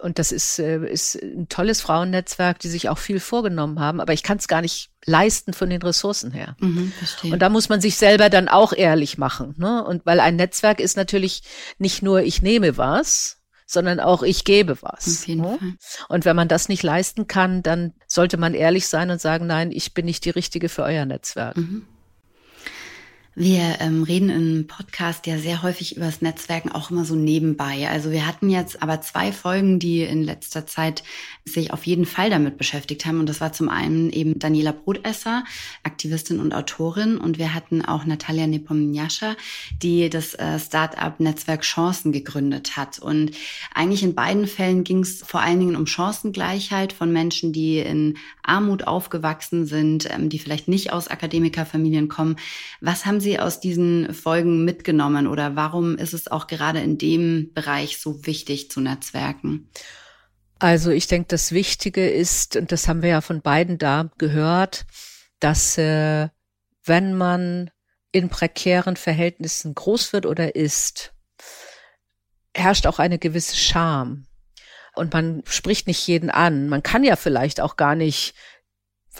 Und 0.00 0.18
das 0.18 0.30
ist, 0.32 0.58
äh, 0.58 0.78
ist 0.86 1.16
ein 1.16 1.48
tolles 1.48 1.80
Frauennetzwerk, 1.80 2.58
die 2.60 2.68
sich 2.68 2.88
auch 2.88 2.98
viel 2.98 3.20
vorgenommen 3.20 3.80
haben. 3.80 4.00
Aber 4.00 4.12
ich 4.12 4.22
kann 4.22 4.38
es 4.38 4.48
gar 4.48 4.60
nicht 4.60 4.90
leisten 5.04 5.52
von 5.52 5.70
den 5.70 5.82
Ressourcen 5.82 6.30
her. 6.30 6.56
Mhm, 6.60 6.92
und 7.24 7.40
da 7.40 7.48
muss 7.48 7.68
man 7.68 7.80
sich 7.80 7.96
selber 7.96 8.30
dann 8.30 8.48
auch 8.48 8.72
ehrlich 8.72 9.18
machen. 9.18 9.54
Ne? 9.58 9.84
Und 9.84 10.06
weil 10.06 10.20
ein 10.20 10.36
Netzwerk 10.36 10.80
ist 10.80 10.96
natürlich 10.96 11.42
nicht 11.78 12.02
nur, 12.02 12.22
ich 12.22 12.42
nehme 12.42 12.76
was, 12.76 13.37
sondern 13.68 14.00
auch 14.00 14.22
ich 14.22 14.44
gebe 14.44 14.78
was. 14.80 15.06
Auf 15.06 15.28
jeden 15.28 15.42
ne? 15.42 15.58
Fall. 15.58 16.06
Und 16.08 16.24
wenn 16.24 16.34
man 16.34 16.48
das 16.48 16.68
nicht 16.68 16.82
leisten 16.82 17.28
kann, 17.28 17.62
dann 17.62 17.92
sollte 18.06 18.38
man 18.38 18.54
ehrlich 18.54 18.88
sein 18.88 19.10
und 19.10 19.20
sagen, 19.20 19.46
nein, 19.46 19.70
ich 19.70 19.92
bin 19.92 20.06
nicht 20.06 20.24
die 20.24 20.30
Richtige 20.30 20.70
für 20.70 20.82
euer 20.82 21.04
Netzwerk. 21.04 21.56
Mhm. 21.58 21.86
Wir 23.40 23.76
ähm, 23.78 24.02
reden 24.02 24.30
im 24.30 24.66
Podcast 24.66 25.28
ja 25.28 25.38
sehr 25.38 25.62
häufig 25.62 25.96
über 25.96 26.06
das 26.06 26.22
Netzwerken 26.22 26.72
auch 26.72 26.90
immer 26.90 27.04
so 27.04 27.14
nebenbei. 27.14 27.88
Also 27.88 28.10
wir 28.10 28.26
hatten 28.26 28.50
jetzt 28.50 28.82
aber 28.82 29.00
zwei 29.00 29.30
Folgen, 29.30 29.78
die 29.78 30.02
in 30.02 30.24
letzter 30.24 30.66
Zeit 30.66 31.04
sich 31.52 31.72
auf 31.72 31.86
jeden 31.86 32.06
Fall 32.06 32.30
damit 32.30 32.58
beschäftigt 32.58 33.06
haben. 33.06 33.20
Und 33.20 33.28
das 33.28 33.40
war 33.40 33.52
zum 33.52 33.68
einen 33.68 34.10
eben 34.10 34.38
Daniela 34.38 34.72
Brotesser, 34.72 35.44
Aktivistin 35.82 36.40
und 36.40 36.52
Autorin. 36.52 37.18
Und 37.18 37.38
wir 37.38 37.54
hatten 37.54 37.84
auch 37.84 38.04
Natalia 38.04 38.46
Nepomniascha, 38.46 39.36
die 39.82 40.10
das 40.10 40.34
äh, 40.34 40.58
Start-up-Netzwerk 40.58 41.62
Chancen 41.62 42.12
gegründet 42.12 42.76
hat. 42.76 42.98
Und 42.98 43.32
eigentlich 43.74 44.02
in 44.02 44.14
beiden 44.14 44.46
Fällen 44.46 44.84
ging 44.84 45.00
es 45.00 45.22
vor 45.22 45.40
allen 45.40 45.60
Dingen 45.60 45.76
um 45.76 45.86
Chancengleichheit 45.86 46.92
von 46.92 47.12
Menschen, 47.12 47.52
die 47.52 47.78
in 47.78 48.16
Armut 48.42 48.86
aufgewachsen 48.86 49.66
sind, 49.66 50.08
ähm, 50.10 50.28
die 50.28 50.38
vielleicht 50.38 50.68
nicht 50.68 50.92
aus 50.92 51.08
Akademikerfamilien 51.08 52.08
kommen. 52.08 52.36
Was 52.80 53.06
haben 53.06 53.20
Sie 53.20 53.38
aus 53.38 53.60
diesen 53.60 54.12
Folgen 54.14 54.64
mitgenommen 54.64 55.26
oder 55.26 55.56
warum 55.56 55.96
ist 55.96 56.14
es 56.14 56.28
auch 56.28 56.46
gerade 56.46 56.80
in 56.80 56.98
dem 56.98 57.50
Bereich 57.54 57.98
so 57.98 58.26
wichtig 58.26 58.70
zu 58.70 58.80
netzwerken? 58.80 59.68
Also 60.58 60.90
ich 60.90 61.06
denke, 61.06 61.28
das 61.28 61.52
Wichtige 61.52 62.08
ist, 62.08 62.56
und 62.56 62.72
das 62.72 62.88
haben 62.88 63.02
wir 63.02 63.10
ja 63.10 63.20
von 63.20 63.42
beiden 63.42 63.78
da 63.78 64.10
gehört, 64.18 64.86
dass 65.40 65.78
äh, 65.78 66.28
wenn 66.84 67.14
man 67.14 67.70
in 68.10 68.28
prekären 68.28 68.96
Verhältnissen 68.96 69.74
groß 69.74 70.12
wird 70.12 70.26
oder 70.26 70.56
ist, 70.56 71.12
herrscht 72.54 72.86
auch 72.86 72.98
eine 72.98 73.18
gewisse 73.18 73.56
Scham. 73.56 74.26
Und 74.94 75.12
man 75.12 75.42
spricht 75.46 75.86
nicht 75.86 76.04
jeden 76.08 76.30
an. 76.30 76.68
Man 76.68 76.82
kann 76.82 77.04
ja 77.04 77.14
vielleicht 77.14 77.60
auch 77.60 77.76
gar 77.76 77.94
nicht 77.94 78.34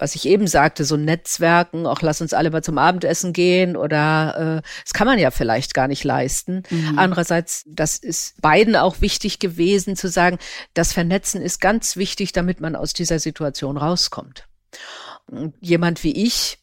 was 0.00 0.14
ich 0.14 0.26
eben 0.26 0.46
sagte, 0.46 0.84
so 0.84 0.96
Netzwerken, 0.96 1.86
auch 1.86 2.02
lass 2.02 2.20
uns 2.20 2.32
alle 2.32 2.50
mal 2.50 2.62
zum 2.62 2.78
Abendessen 2.78 3.32
gehen 3.32 3.76
oder 3.76 4.62
äh, 4.64 4.68
das 4.84 4.92
kann 4.92 5.06
man 5.06 5.18
ja 5.18 5.30
vielleicht 5.30 5.74
gar 5.74 5.88
nicht 5.88 6.04
leisten. 6.04 6.62
Mhm. 6.70 6.98
Andererseits, 6.98 7.64
das 7.66 7.98
ist 7.98 8.40
beiden 8.40 8.76
auch 8.76 9.00
wichtig 9.00 9.38
gewesen 9.38 9.96
zu 9.96 10.08
sagen, 10.08 10.38
das 10.74 10.92
Vernetzen 10.92 11.42
ist 11.42 11.60
ganz 11.60 11.96
wichtig, 11.96 12.32
damit 12.32 12.60
man 12.60 12.76
aus 12.76 12.92
dieser 12.92 13.18
Situation 13.18 13.76
rauskommt. 13.76 14.46
Und 15.26 15.54
jemand 15.60 16.04
wie 16.04 16.24
ich 16.24 16.58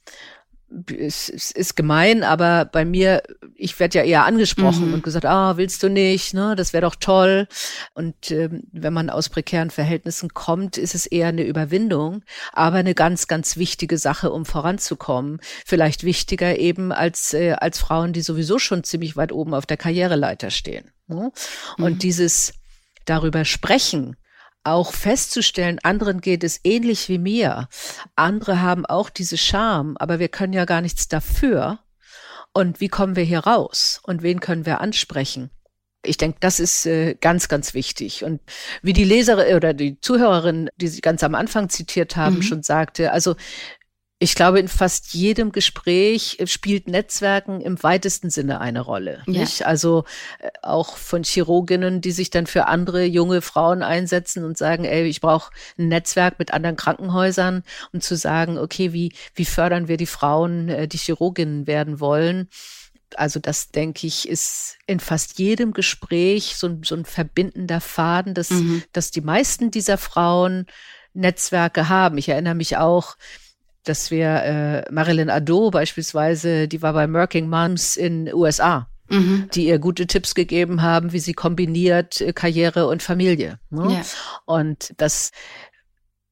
es, 0.97 1.29
es 1.29 1.51
ist 1.51 1.75
gemein, 1.75 2.23
aber 2.23 2.65
bei 2.65 2.85
mir, 2.85 3.23
ich 3.55 3.79
werde 3.79 3.99
ja 3.99 4.03
eher 4.03 4.25
angesprochen 4.25 4.87
mhm. 4.87 4.93
und 4.95 5.03
gesagt, 5.03 5.25
ah, 5.25 5.57
willst 5.57 5.83
du 5.83 5.89
nicht, 5.89 6.33
ne, 6.33 6.55
das 6.55 6.73
wäre 6.73 6.81
doch 6.81 6.95
toll. 6.95 7.47
Und 7.93 8.31
ähm, 8.31 8.63
wenn 8.71 8.93
man 8.93 9.09
aus 9.09 9.29
prekären 9.29 9.69
Verhältnissen 9.69 10.33
kommt, 10.33 10.77
ist 10.77 10.95
es 10.95 11.05
eher 11.05 11.27
eine 11.27 11.43
Überwindung, 11.43 12.23
aber 12.51 12.77
eine 12.77 12.95
ganz, 12.95 13.27
ganz 13.27 13.57
wichtige 13.57 13.97
Sache, 13.97 14.31
um 14.31 14.45
voranzukommen. 14.45 15.39
Vielleicht 15.65 16.03
wichtiger 16.03 16.57
eben 16.59 16.91
als, 16.91 17.33
äh, 17.33 17.53
als 17.53 17.79
Frauen, 17.79 18.13
die 18.13 18.21
sowieso 18.21 18.59
schon 18.59 18.83
ziemlich 18.83 19.15
weit 19.15 19.31
oben 19.31 19.53
auf 19.53 19.65
der 19.65 19.77
Karriereleiter 19.77 20.49
stehen. 20.49 20.91
Ne? 21.07 21.31
Und 21.77 21.93
mhm. 21.93 21.99
dieses 21.99 22.53
darüber 23.05 23.45
sprechen, 23.45 24.17
auch 24.65 24.93
festzustellen, 24.93 25.79
anderen 25.83 26.21
geht 26.21 26.43
es 26.43 26.59
ähnlich 26.63 27.07
wie 27.09 27.17
mir. 27.17 27.67
Andere 28.15 28.61
haben 28.61 28.85
auch 28.85 29.09
diese 29.09 29.37
Scham, 29.37 29.95
aber 29.97 30.19
wir 30.19 30.27
können 30.27 30.53
ja 30.53 30.65
gar 30.65 30.81
nichts 30.81 31.07
dafür. 31.07 31.79
Und 32.53 32.79
wie 32.79 32.87
kommen 32.87 33.15
wir 33.15 33.23
hier 33.23 33.39
raus? 33.39 33.99
Und 34.03 34.23
wen 34.23 34.39
können 34.39 34.65
wir 34.65 34.81
ansprechen? 34.81 35.51
Ich 36.03 36.17
denke, 36.17 36.37
das 36.39 36.59
ist 36.59 36.85
äh, 36.85 37.15
ganz, 37.19 37.47
ganz 37.47 37.73
wichtig. 37.73 38.23
Und 38.23 38.41
wie 38.81 38.93
die 38.93 39.03
Leserin 39.03 39.55
oder 39.55 39.73
die 39.73 39.99
Zuhörerin, 39.99 40.69
die 40.77 40.87
Sie 40.87 41.01
ganz 41.01 41.23
am 41.23 41.35
Anfang 41.35 41.69
zitiert 41.69 42.15
haben, 42.15 42.37
mhm. 42.37 42.41
schon 42.43 42.63
sagte, 42.63 43.11
also 43.11 43.35
ich 44.17 44.35
glaube, 44.35 44.59
in 44.59 44.69
fast 44.69 45.13
jedem 45.13 45.51
Gespräch 45.51 46.37
spielt 46.45 46.87
Netzwerken 46.87 47.59
im 47.59 47.81
weitesten 47.83 48.29
Sinne 48.29 48.61
eine 48.61 48.79
Rolle. 48.79 49.21
Ja. 49.27 49.41
Nicht? 49.41 49.65
Also 49.65 50.05
äh, 50.39 50.49
auch 50.61 50.95
von 50.95 51.23
Chirurginnen, 51.23 51.99
die 51.99 52.11
sich 52.11 52.29
dann 52.29 52.47
für 52.47 52.67
andere 52.67 53.03
junge 53.03 53.41
Frauen 53.41 53.83
einsetzen 53.83 54.45
und 54.45 54.57
sagen, 54.57 54.85
ey, 54.85 55.03
ich 55.03 55.19
brauche 55.19 55.51
ein 55.77 55.89
Netzwerk 55.89 56.39
mit 56.39 56.53
anderen 56.53 56.77
Krankenhäusern, 56.77 57.63
um 57.91 57.99
zu 57.99 58.15
sagen, 58.15 58.57
okay, 58.57 58.93
wie, 58.93 59.13
wie 59.33 59.45
fördern 59.45 59.89
wir 59.89 59.97
die 59.97 60.05
Frauen, 60.05 60.69
äh, 60.69 60.87
die 60.87 60.97
Chirurginnen 60.97 61.67
werden 61.67 61.99
wollen? 61.99 62.47
Also 63.17 63.41
das, 63.41 63.71
denke 63.71 64.07
ich, 64.07 64.29
ist 64.29 64.77
in 64.87 65.01
fast 65.01 65.39
jedem 65.39 65.73
Gespräch 65.73 66.55
so, 66.55 66.79
so 66.83 66.95
ein 66.95 67.05
verbindender 67.05 67.81
Faden, 67.81 68.33
dass, 68.33 68.49
mhm. 68.49 68.81
dass 68.93 69.11
die 69.11 69.21
meisten 69.21 69.71
dieser 69.71 69.97
Frauen 69.97 70.67
Netzwerke 71.13 71.89
haben. 71.89 72.17
Ich 72.17 72.29
erinnere 72.29 72.55
mich 72.55 72.77
auch, 72.77 73.15
dass 73.85 74.11
wir 74.11 74.43
äh, 74.43 74.91
Marilyn 74.91 75.29
Ado 75.29 75.71
beispielsweise, 75.71 76.67
die 76.67 76.81
war 76.81 76.93
bei 76.93 77.07
Merking 77.07 77.49
Moms 77.49 77.97
in 77.97 78.33
USA. 78.33 78.87
Mhm. 79.07 79.49
die 79.53 79.67
ihr 79.67 79.77
gute 79.77 80.07
Tipps 80.07 80.33
gegeben 80.33 80.81
haben, 80.81 81.11
wie 81.11 81.19
sie 81.19 81.33
kombiniert 81.33 82.21
äh, 82.21 82.33
Karriere 82.33 82.87
und 82.87 83.03
Familie. 83.03 83.59
Ne? 83.69 83.93
Ja. 83.93 84.01
Und 84.45 84.95
das, 84.97 85.29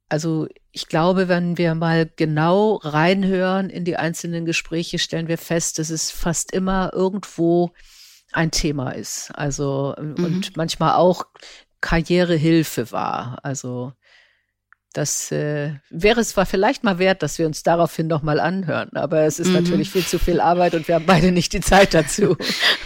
also 0.09 0.47
ich 0.71 0.87
glaube, 0.87 1.27
wenn 1.27 1.59
wir 1.59 1.75
mal 1.75 2.09
genau 2.15 2.77
reinhören 2.77 3.69
in 3.69 3.85
die 3.85 3.95
einzelnen 3.95 4.45
Gespräche, 4.45 4.97
stellen 4.97 5.27
wir 5.27 5.37
fest, 5.37 5.77
dass 5.77 5.91
es 5.91 6.09
fast 6.09 6.51
immer 6.51 6.89
irgendwo 6.93 7.73
ein 8.31 8.49
Thema 8.49 8.89
ist. 8.91 9.29
Also 9.35 9.93
mhm. 9.99 10.25
und 10.25 10.57
manchmal 10.57 10.95
auch 10.95 11.25
Karrierehilfe 11.79 12.91
war. 12.91 13.37
Also 13.43 13.93
das 14.93 15.31
äh, 15.31 15.73
wäre 15.89 16.21
es 16.21 16.29
zwar 16.29 16.45
vielleicht 16.45 16.83
mal 16.83 16.99
wert, 16.99 17.23
dass 17.23 17.39
wir 17.39 17.47
uns 17.47 17.63
daraufhin 17.63 18.05
nochmal 18.07 18.39
anhören, 18.39 18.91
aber 18.93 19.21
es 19.21 19.39
ist 19.39 19.47
mhm. 19.47 19.55
natürlich 19.55 19.89
viel 19.89 20.05
zu 20.05 20.19
viel 20.19 20.39
Arbeit 20.39 20.75
und 20.75 20.87
wir 20.87 20.95
haben 20.95 21.07
beide 21.07 21.31
nicht 21.31 21.51
die 21.53 21.61
Zeit 21.61 21.95
dazu. 21.95 22.37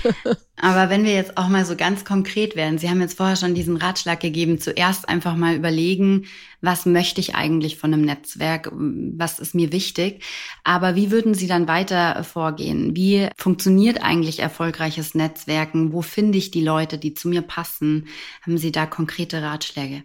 aber 0.56 0.90
wenn 0.90 1.04
wir 1.04 1.14
jetzt 1.14 1.38
auch 1.38 1.50
mal 1.50 1.66
so 1.66 1.76
ganz 1.76 2.06
konkret 2.06 2.56
werden, 2.56 2.78
Sie 2.78 2.90
haben 2.90 3.02
jetzt 3.02 3.18
vorher 3.18 3.36
schon 3.36 3.56
diesen 3.56 3.76
Ratschlag 3.76 4.22
gegeben, 4.22 4.60
zuerst 4.60 5.10
einfach 5.10 5.36
mal 5.36 5.56
überlegen, 5.56 6.26
was 6.62 6.86
möchte 6.86 7.20
ich 7.20 7.36
eigentlich 7.36 7.78
von 7.78 7.94
einem 7.94 8.04
Netzwerk, 8.04 8.72
was 8.72 9.40
ist 9.40 9.54
mir 9.54 9.74
wichtig, 9.74 10.24
aber 10.64 10.96
wie 10.96 11.12
würden 11.12 11.34
Sie 11.34 11.48
dann 11.48 11.68
weiter 11.68 12.24
vorgehen? 12.24 12.96
Wie 12.96 13.28
funktioniert 13.38 14.02
eigentlich 14.02 14.40
erfolgreiches 14.40 15.14
Netzwerken? 15.14 15.92
Wo 15.92 16.02
finde 16.02 16.38
ich 16.38 16.52
die 16.52 16.64
Leute, 16.64 16.98
die 16.98 17.14
zu 17.14 17.28
mir 17.28 17.42
passen? 17.42 18.08
Haben 18.44 18.58
Sie 18.58 18.72
da 18.72 18.86
konkrete 18.86 19.42
Ratschläge? 19.42 20.04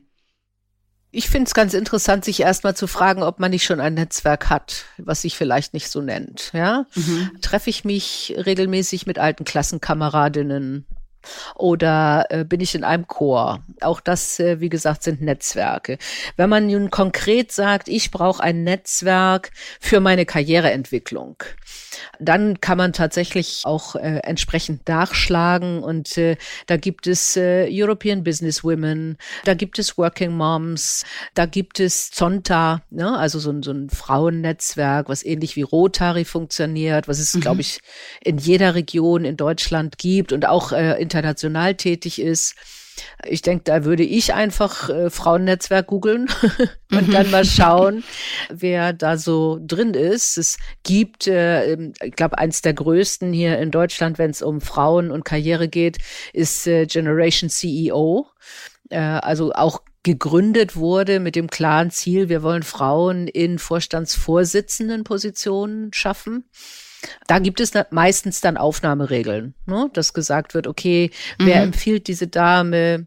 Ich 1.15 1.29
finde 1.29 1.47
es 1.47 1.55
ganz 1.55 1.75
interessant, 1.75 2.25
sich 2.25 2.41
erstmal 2.41 2.75
zu 2.75 2.87
fragen, 2.87 3.23
ob 3.23 3.39
man 3.39 3.51
nicht 3.51 3.65
schon 3.65 3.81
ein 3.81 3.95
Netzwerk 3.95 4.49
hat, 4.49 4.87
was 4.97 5.23
sich 5.23 5.37
vielleicht 5.37 5.75
nicht 5.75 5.91
so 5.91 6.01
nennt. 6.01 6.51
Ja, 6.55 6.87
mhm. 6.95 7.31
treffe 7.43 7.69
ich 7.69 7.85
mich 7.85 8.35
regelmäßig 8.39 9.07
mit 9.07 9.19
alten 9.19 9.45
Klassenkameradinnen 9.45 10.87
oder 11.55 12.27
äh, 12.31 12.45
bin 12.45 12.61
ich 12.61 12.75
in 12.75 12.85
einem 12.85 13.07
Chor? 13.07 13.61
Auch 13.81 14.01
das, 14.01 14.39
äh, 14.41 14.61
wie 14.61 14.69
gesagt, 14.69 15.03
sind 15.03 15.23
Netzwerke. 15.23 15.99
Wenn 16.37 16.51
man 16.51 16.67
nun 16.67 16.91
konkret 16.91 17.53
sagt, 17.53 17.89
ich 17.89 18.11
brauche 18.11 18.43
ein 18.43 18.65
Netzwerk 18.65 19.51
für 19.81 20.01
meine 20.01 20.27
Karriereentwicklung, 20.27 21.37
dann 22.19 22.61
kann 22.61 22.79
man 22.79 22.93
tatsächlich 22.93 23.63
auch 23.65 23.97
äh, 23.97 24.21
entsprechend 24.23 24.89
nachschlagen 24.89 25.83
und 25.83 26.17
äh, 26.17 26.37
da 26.67 26.77
gibt 26.77 27.07
es 27.07 27.37
äh, 27.37 27.69
European 27.71 28.25
Business 28.25 28.65
Women, 28.65 29.17
da 29.45 29.55
gibt 29.55 29.79
es 29.79 29.99
Working 29.99 30.33
Moms, 30.33 31.05
da 31.35 31.47
gibt 31.47 31.81
es 31.81 32.11
Zonta, 32.11 32.83
ne? 32.91 33.17
also 33.17 33.39
so 33.39 33.51
ein, 33.51 33.63
so 33.63 33.73
ein 33.73 33.91
Frauennetzwerk, 33.91 35.09
was 35.09 35.25
ähnlich 35.25 35.57
wie 35.57 35.63
Rotary 35.63 36.25
funktioniert, 36.25 37.09
was 37.09 37.19
es, 37.19 37.35
mhm. 37.35 37.41
glaube 37.41 37.61
ich, 37.61 37.81
in 38.23 38.39
jeder 38.39 38.75
Region 38.75 39.25
in 39.25 39.37
Deutschland 39.37 39.99
gibt 39.99 40.33
und 40.33 40.47
auch 40.47 40.73
äh, 40.73 41.01
international 41.13 41.75
tätig 41.75 42.21
ist. 42.21 42.55
Ich 43.27 43.43
denke, 43.43 43.65
da 43.65 43.85
würde 43.85 44.03
ich 44.03 44.35
einfach 44.35 44.89
äh, 44.91 45.11
Frauennetzwerk 45.11 45.87
googeln 45.87 46.29
und 46.91 47.13
dann 47.13 47.31
mal 47.31 47.45
schauen, 47.45 48.05
wer 48.51 48.93
da 48.93 49.17
so 49.17 49.59
drin 49.63 49.95
ist. 49.95 50.37
Es 50.37 50.59
gibt, 50.83 51.27
äh, 51.27 51.75
ich 52.03 52.13
glaube, 52.17 52.39
eins 52.39 52.63
der 52.63 52.75
größten 52.75 53.33
hier 53.33 53.59
in 53.59 53.71
Deutschland, 53.71 54.19
wenn 54.19 54.31
es 54.31 54.43
um 54.43 54.61
Frauen 54.61 55.11
und 55.11 55.25
Karriere 55.25 55.69
geht, 55.69 55.99
ist 56.33 56.67
äh, 56.67 56.87
Generation 56.87 57.49
CEO. 57.49 58.27
Äh, 58.91 58.99
also 58.99 59.53
auch 59.53 59.83
gegründet 60.03 60.77
wurde 60.77 61.21
mit 61.21 61.37
dem 61.37 61.49
klaren 61.49 61.91
Ziel, 61.91 62.29
wir 62.29 62.43
wollen 62.43 62.63
Frauen 62.63 63.29
in 63.29 63.59
Vorstandsvorsitzenden 63.59 65.05
Positionen 65.05 65.93
schaffen. 65.93 66.45
Da 67.27 67.39
gibt 67.39 67.61
es 67.61 67.73
meistens 67.91 68.41
dann 68.41 68.57
Aufnahmeregeln, 68.57 69.55
ne? 69.67 69.91
dass 69.93 70.15
gesagt 70.15 70.55
wird, 70.55 70.67
okay, 70.67 71.11
wer 71.39 71.57
mhm. 71.57 71.69
empfiehlt 71.69 72.09
diese 72.09 72.29
Dame? 72.29 73.07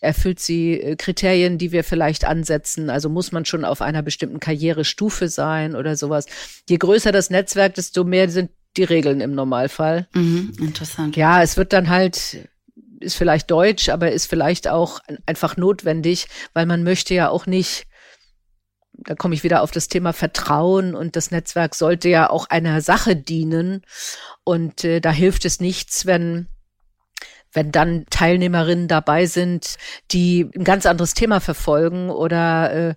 Erfüllt 0.00 0.40
sie 0.40 0.74
äh, 0.74 0.96
Kriterien, 0.96 1.58
die 1.58 1.72
wir 1.72 1.82
vielleicht 1.82 2.24
ansetzen? 2.24 2.90
Also 2.90 3.08
muss 3.08 3.32
man 3.32 3.44
schon 3.44 3.64
auf 3.64 3.80
einer 3.80 4.02
bestimmten 4.02 4.40
Karrierestufe 4.40 5.28
sein 5.28 5.74
oder 5.74 5.96
sowas. 5.96 6.26
Je 6.68 6.76
größer 6.76 7.12
das 7.12 7.30
Netzwerk, 7.30 7.74
desto 7.74 8.04
mehr 8.04 8.28
sind 8.28 8.50
die 8.76 8.84
Regeln 8.84 9.20
im 9.20 9.34
Normalfall. 9.34 10.06
Mhm, 10.12 10.52
interessant. 10.60 11.16
Ja, 11.16 11.42
es 11.42 11.56
wird 11.56 11.72
dann 11.72 11.88
halt 11.88 12.48
ist 13.00 13.16
vielleicht 13.16 13.50
deutsch, 13.50 13.88
aber 13.88 14.12
ist 14.12 14.26
vielleicht 14.26 14.68
auch 14.68 15.00
einfach 15.26 15.56
notwendig, 15.56 16.28
weil 16.54 16.66
man 16.66 16.82
möchte 16.82 17.14
ja 17.14 17.28
auch 17.28 17.46
nicht 17.46 17.86
da 18.98 19.14
komme 19.14 19.34
ich 19.34 19.44
wieder 19.44 19.62
auf 19.62 19.70
das 19.70 19.88
Thema 19.88 20.12
Vertrauen 20.12 20.94
und 20.94 21.16
das 21.16 21.30
Netzwerk 21.30 21.74
sollte 21.74 22.08
ja 22.08 22.30
auch 22.30 22.46
einer 22.48 22.80
Sache 22.80 23.16
dienen. 23.16 23.82
Und 24.44 24.84
äh, 24.84 25.00
da 25.00 25.10
hilft 25.10 25.44
es 25.44 25.60
nichts, 25.60 26.06
wenn 26.06 26.46
wenn 27.52 27.72
dann 27.72 28.04
Teilnehmerinnen 28.10 28.86
dabei 28.86 29.24
sind, 29.24 29.76
die 30.12 30.48
ein 30.54 30.62
ganz 30.62 30.84
anderes 30.84 31.14
Thema 31.14 31.40
verfolgen 31.40 32.10
oder 32.10 32.90
äh, 32.90 32.94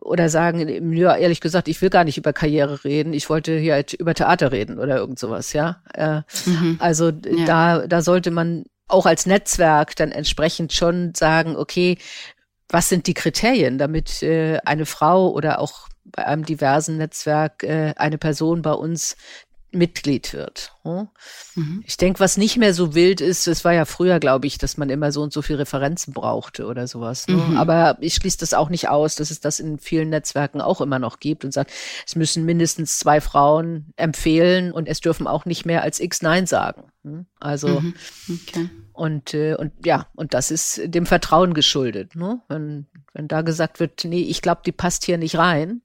oder 0.00 0.30
sagen, 0.30 0.94
ja, 0.94 1.14
ehrlich 1.16 1.40
gesagt, 1.40 1.68
ich 1.68 1.82
will 1.82 1.90
gar 1.90 2.04
nicht 2.04 2.16
über 2.16 2.32
Karriere 2.32 2.82
reden, 2.82 3.12
ich 3.12 3.28
wollte 3.28 3.58
hier 3.58 3.74
halt 3.74 3.92
über 3.92 4.14
Theater 4.14 4.52
reden 4.52 4.78
oder 4.78 4.96
irgend 4.96 5.18
sowas, 5.18 5.52
ja. 5.52 5.82
Äh, 5.92 6.22
mhm. 6.46 6.76
Also 6.80 7.10
ja. 7.10 7.44
da 7.44 7.86
da 7.86 8.00
sollte 8.00 8.30
man 8.30 8.64
auch 8.88 9.06
als 9.06 9.26
Netzwerk 9.26 9.94
dann 9.96 10.12
entsprechend 10.12 10.72
schon 10.72 11.14
sagen, 11.14 11.56
okay, 11.56 11.98
was 12.70 12.88
sind 12.88 13.06
die 13.06 13.14
Kriterien, 13.14 13.78
damit 13.78 14.22
äh, 14.22 14.58
eine 14.64 14.86
Frau 14.86 15.30
oder 15.30 15.58
auch 15.58 15.88
bei 16.04 16.26
einem 16.26 16.44
diversen 16.44 16.96
Netzwerk 16.96 17.62
äh, 17.62 17.94
eine 17.96 18.18
Person 18.18 18.62
bei 18.62 18.72
uns 18.72 19.16
Mitglied 19.72 20.32
wird. 20.32 20.72
Hm? 20.82 21.08
Mhm. 21.54 21.84
Ich 21.86 21.96
denke, 21.96 22.20
was 22.20 22.36
nicht 22.36 22.56
mehr 22.56 22.74
so 22.74 22.94
wild 22.94 23.20
ist, 23.20 23.46
es 23.46 23.64
war 23.64 23.72
ja 23.72 23.84
früher, 23.84 24.18
glaube 24.18 24.46
ich, 24.46 24.58
dass 24.58 24.76
man 24.76 24.90
immer 24.90 25.12
so 25.12 25.22
und 25.22 25.32
so 25.32 25.42
viele 25.42 25.60
Referenzen 25.60 26.12
brauchte 26.12 26.66
oder 26.66 26.88
sowas. 26.88 27.28
Ne? 27.28 27.36
Mhm. 27.36 27.56
Aber 27.56 27.96
ich 28.00 28.14
schließe 28.14 28.38
das 28.38 28.54
auch 28.54 28.68
nicht 28.68 28.88
aus, 28.88 29.14
dass 29.14 29.30
es 29.30 29.40
das 29.40 29.60
in 29.60 29.78
vielen 29.78 30.08
Netzwerken 30.08 30.60
auch 30.60 30.80
immer 30.80 30.98
noch 30.98 31.20
gibt 31.20 31.44
und 31.44 31.52
sagt, 31.52 31.70
es 32.06 32.16
müssen 32.16 32.44
mindestens 32.44 32.98
zwei 32.98 33.20
Frauen 33.20 33.92
empfehlen 33.96 34.72
und 34.72 34.88
es 34.88 35.00
dürfen 35.00 35.26
auch 35.26 35.44
nicht 35.44 35.64
mehr 35.64 35.82
als 35.82 36.00
X 36.00 36.22
Nein 36.22 36.46
sagen. 36.46 36.90
Hm? 37.04 37.26
Also 37.38 37.80
mhm. 37.80 37.94
okay. 38.28 38.70
Und 39.00 39.32
äh, 39.32 39.54
und 39.54 39.72
ja 39.84 40.06
und 40.14 40.34
das 40.34 40.50
ist 40.50 40.82
dem 40.84 41.06
Vertrauen 41.06 41.54
geschuldet. 41.54 42.14
Ne? 42.16 42.42
Wenn 42.48 42.86
wenn 43.14 43.28
da 43.28 43.40
gesagt 43.40 43.80
wird, 43.80 44.04
nee, 44.04 44.22
ich 44.22 44.42
glaube, 44.42 44.60
die 44.66 44.72
passt 44.72 45.04
hier 45.04 45.16
nicht 45.16 45.38
rein, 45.38 45.80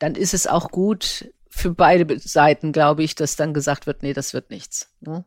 dann 0.00 0.14
ist 0.14 0.34
es 0.34 0.46
auch 0.46 0.70
gut, 0.70 1.32
für 1.48 1.70
beide 1.70 2.18
Seiten, 2.20 2.72
glaube 2.72 3.02
ich, 3.02 3.14
dass 3.14 3.36
dann 3.36 3.54
gesagt 3.54 3.86
wird, 3.86 4.02
nee, 4.02 4.12
das 4.12 4.34
wird 4.34 4.50
nichts. 4.50 4.94
Ne? 5.00 5.24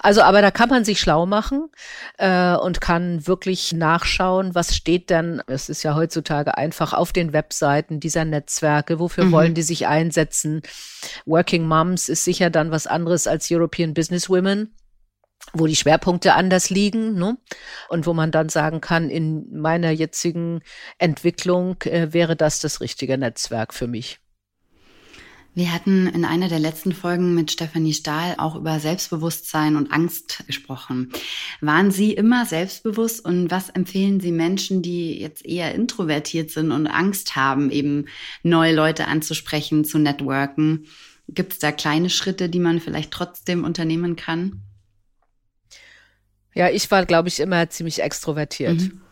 Also, 0.00 0.22
aber 0.22 0.42
da 0.42 0.50
kann 0.50 0.68
man 0.68 0.84
sich 0.84 1.00
schlau 1.00 1.26
machen 1.26 1.70
äh, 2.18 2.54
und 2.54 2.80
kann 2.80 3.26
wirklich 3.26 3.72
nachschauen, 3.72 4.54
was 4.54 4.76
steht 4.76 5.10
dann, 5.10 5.42
es 5.46 5.68
ist 5.68 5.82
ja 5.82 5.94
heutzutage 5.94 6.56
einfach 6.58 6.92
auf 6.92 7.12
den 7.12 7.32
Webseiten 7.32 8.00
dieser 8.00 8.24
Netzwerke, 8.24 8.98
wofür 8.98 9.24
mhm. 9.24 9.32
wollen 9.32 9.54
die 9.54 9.62
sich 9.62 9.86
einsetzen. 9.86 10.62
Working 11.24 11.66
Moms 11.66 12.08
ist 12.08 12.24
sicher 12.24 12.50
dann 12.50 12.70
was 12.70 12.86
anderes 12.86 13.26
als 13.26 13.50
European 13.50 13.94
Business 13.94 14.28
Women 14.28 14.74
wo 15.52 15.66
die 15.66 15.76
Schwerpunkte 15.76 16.34
anders 16.34 16.70
liegen 16.70 17.14
ne? 17.14 17.38
und 17.88 18.06
wo 18.06 18.14
man 18.14 18.30
dann 18.30 18.48
sagen 18.48 18.80
kann, 18.80 19.08
in 19.08 19.60
meiner 19.60 19.90
jetzigen 19.90 20.60
Entwicklung 20.98 21.80
äh, 21.82 22.12
wäre 22.12 22.36
das 22.36 22.60
das 22.60 22.80
richtige 22.80 23.18
Netzwerk 23.18 23.72
für 23.72 23.86
mich. 23.86 24.20
Wir 25.56 25.72
hatten 25.72 26.08
in 26.08 26.24
einer 26.24 26.48
der 26.48 26.58
letzten 26.58 26.92
Folgen 26.92 27.32
mit 27.36 27.52
Stefanie 27.52 27.94
Stahl 27.94 28.34
auch 28.38 28.56
über 28.56 28.80
Selbstbewusstsein 28.80 29.76
und 29.76 29.92
Angst 29.92 30.42
gesprochen. 30.48 31.12
Waren 31.60 31.92
Sie 31.92 32.12
immer 32.12 32.44
selbstbewusst 32.44 33.24
und 33.24 33.52
was 33.52 33.68
empfehlen 33.68 34.18
Sie 34.18 34.32
Menschen, 34.32 34.82
die 34.82 35.20
jetzt 35.20 35.46
eher 35.46 35.72
introvertiert 35.72 36.50
sind 36.50 36.72
und 36.72 36.88
Angst 36.88 37.36
haben, 37.36 37.70
eben 37.70 38.06
neue 38.42 38.74
Leute 38.74 39.06
anzusprechen, 39.06 39.84
zu 39.84 39.98
networken? 39.98 40.86
Gibt 41.28 41.52
es 41.52 41.58
da 41.60 41.70
kleine 41.70 42.10
Schritte, 42.10 42.48
die 42.48 42.58
man 42.58 42.80
vielleicht 42.80 43.12
trotzdem 43.12 43.62
unternehmen 43.62 44.16
kann? 44.16 44.60
Ja, 46.54 46.68
ich 46.70 46.90
war, 46.90 47.04
glaube 47.04 47.28
ich, 47.28 47.40
immer 47.40 47.68
ziemlich 47.68 48.02
extrovertiert. 48.02 48.80
Mhm. 48.80 49.02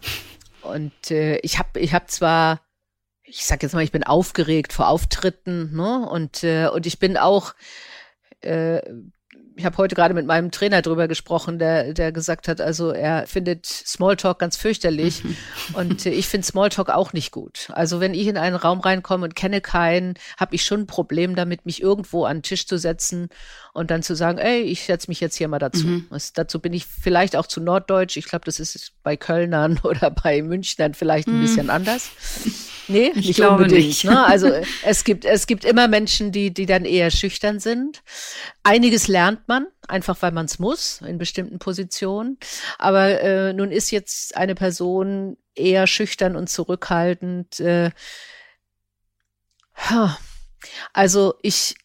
Und 0.62 1.10
äh, 1.10 1.38
ich 1.38 1.58
habe 1.58 1.80
ich 1.80 1.92
hab 1.92 2.10
zwar, 2.10 2.60
ich 3.24 3.44
sag 3.44 3.62
jetzt 3.62 3.74
mal, 3.74 3.82
ich 3.82 3.92
bin 3.92 4.04
aufgeregt 4.04 4.72
vor 4.72 4.88
Auftritten, 4.88 5.74
ne? 5.74 6.08
Und, 6.08 6.44
äh, 6.44 6.68
und 6.68 6.86
ich 6.86 6.98
bin 6.98 7.16
auch 7.16 7.54
äh, 8.40 8.80
ich 9.56 9.64
habe 9.64 9.76
heute 9.76 9.94
gerade 9.94 10.14
mit 10.14 10.26
meinem 10.26 10.50
Trainer 10.50 10.82
drüber 10.82 11.08
gesprochen, 11.08 11.58
der, 11.58 11.94
der 11.94 12.12
gesagt 12.12 12.48
hat, 12.48 12.60
also 12.60 12.90
er 12.90 13.26
findet 13.26 13.66
Smalltalk 13.66 14.38
ganz 14.38 14.56
fürchterlich 14.56 15.22
und 15.74 16.06
ich 16.06 16.26
finde 16.26 16.46
Smalltalk 16.46 16.88
auch 16.88 17.12
nicht 17.12 17.30
gut. 17.30 17.68
Also 17.72 18.00
wenn 18.00 18.14
ich 18.14 18.26
in 18.26 18.36
einen 18.36 18.56
Raum 18.56 18.80
reinkomme 18.80 19.24
und 19.24 19.34
kenne 19.34 19.60
keinen, 19.60 20.14
habe 20.36 20.54
ich 20.54 20.64
schon 20.64 20.80
ein 20.80 20.86
Problem 20.86 21.36
damit, 21.36 21.66
mich 21.66 21.82
irgendwo 21.82 22.24
an 22.24 22.38
den 22.38 22.42
Tisch 22.42 22.66
zu 22.66 22.78
setzen 22.78 23.28
und 23.72 23.90
dann 23.90 24.02
zu 24.02 24.14
sagen, 24.14 24.38
ey, 24.38 24.62
ich 24.62 24.84
setze 24.84 25.10
mich 25.10 25.20
jetzt 25.20 25.36
hier 25.36 25.48
mal 25.48 25.58
dazu. 25.58 25.86
Mhm. 25.86 26.06
Das, 26.10 26.32
dazu 26.32 26.60
bin 26.60 26.72
ich 26.72 26.86
vielleicht 26.86 27.36
auch 27.36 27.46
zu 27.46 27.60
norddeutsch. 27.60 28.16
Ich 28.16 28.26
glaube, 28.26 28.44
das 28.44 28.60
ist 28.60 28.92
bei 29.02 29.16
Kölnern 29.16 29.80
oder 29.82 30.10
bei 30.10 30.42
Münchnern 30.42 30.94
vielleicht 30.94 31.28
ein 31.28 31.38
mhm. 31.38 31.42
bisschen 31.42 31.70
anders. 31.70 32.10
Nee, 32.88 33.12
ich 33.14 33.26
nicht 33.26 33.36
glaube 33.36 33.64
unbedingt. 33.64 33.86
Nicht. 33.86 34.04
Ne? 34.04 34.24
Also 34.24 34.50
es 34.84 35.04
gibt, 35.04 35.24
es 35.24 35.46
gibt 35.46 35.64
immer 35.64 35.88
Menschen, 35.88 36.32
die, 36.32 36.52
die 36.52 36.66
dann 36.66 36.84
eher 36.84 37.10
schüchtern 37.10 37.60
sind. 37.60 38.02
Einiges 38.62 39.08
lernt 39.08 39.46
man, 39.48 39.66
einfach 39.88 40.20
weil 40.20 40.32
man 40.32 40.46
es 40.46 40.58
muss, 40.58 41.00
in 41.02 41.18
bestimmten 41.18 41.58
Positionen. 41.58 42.38
Aber 42.78 43.20
äh, 43.20 43.52
nun 43.52 43.70
ist 43.70 43.90
jetzt 43.90 44.36
eine 44.36 44.54
Person 44.54 45.36
eher 45.54 45.86
schüchtern 45.86 46.36
und 46.36 46.48
zurückhaltend. 46.48 47.60
Äh, 47.60 47.90
also 50.92 51.34
ich, 51.42 51.76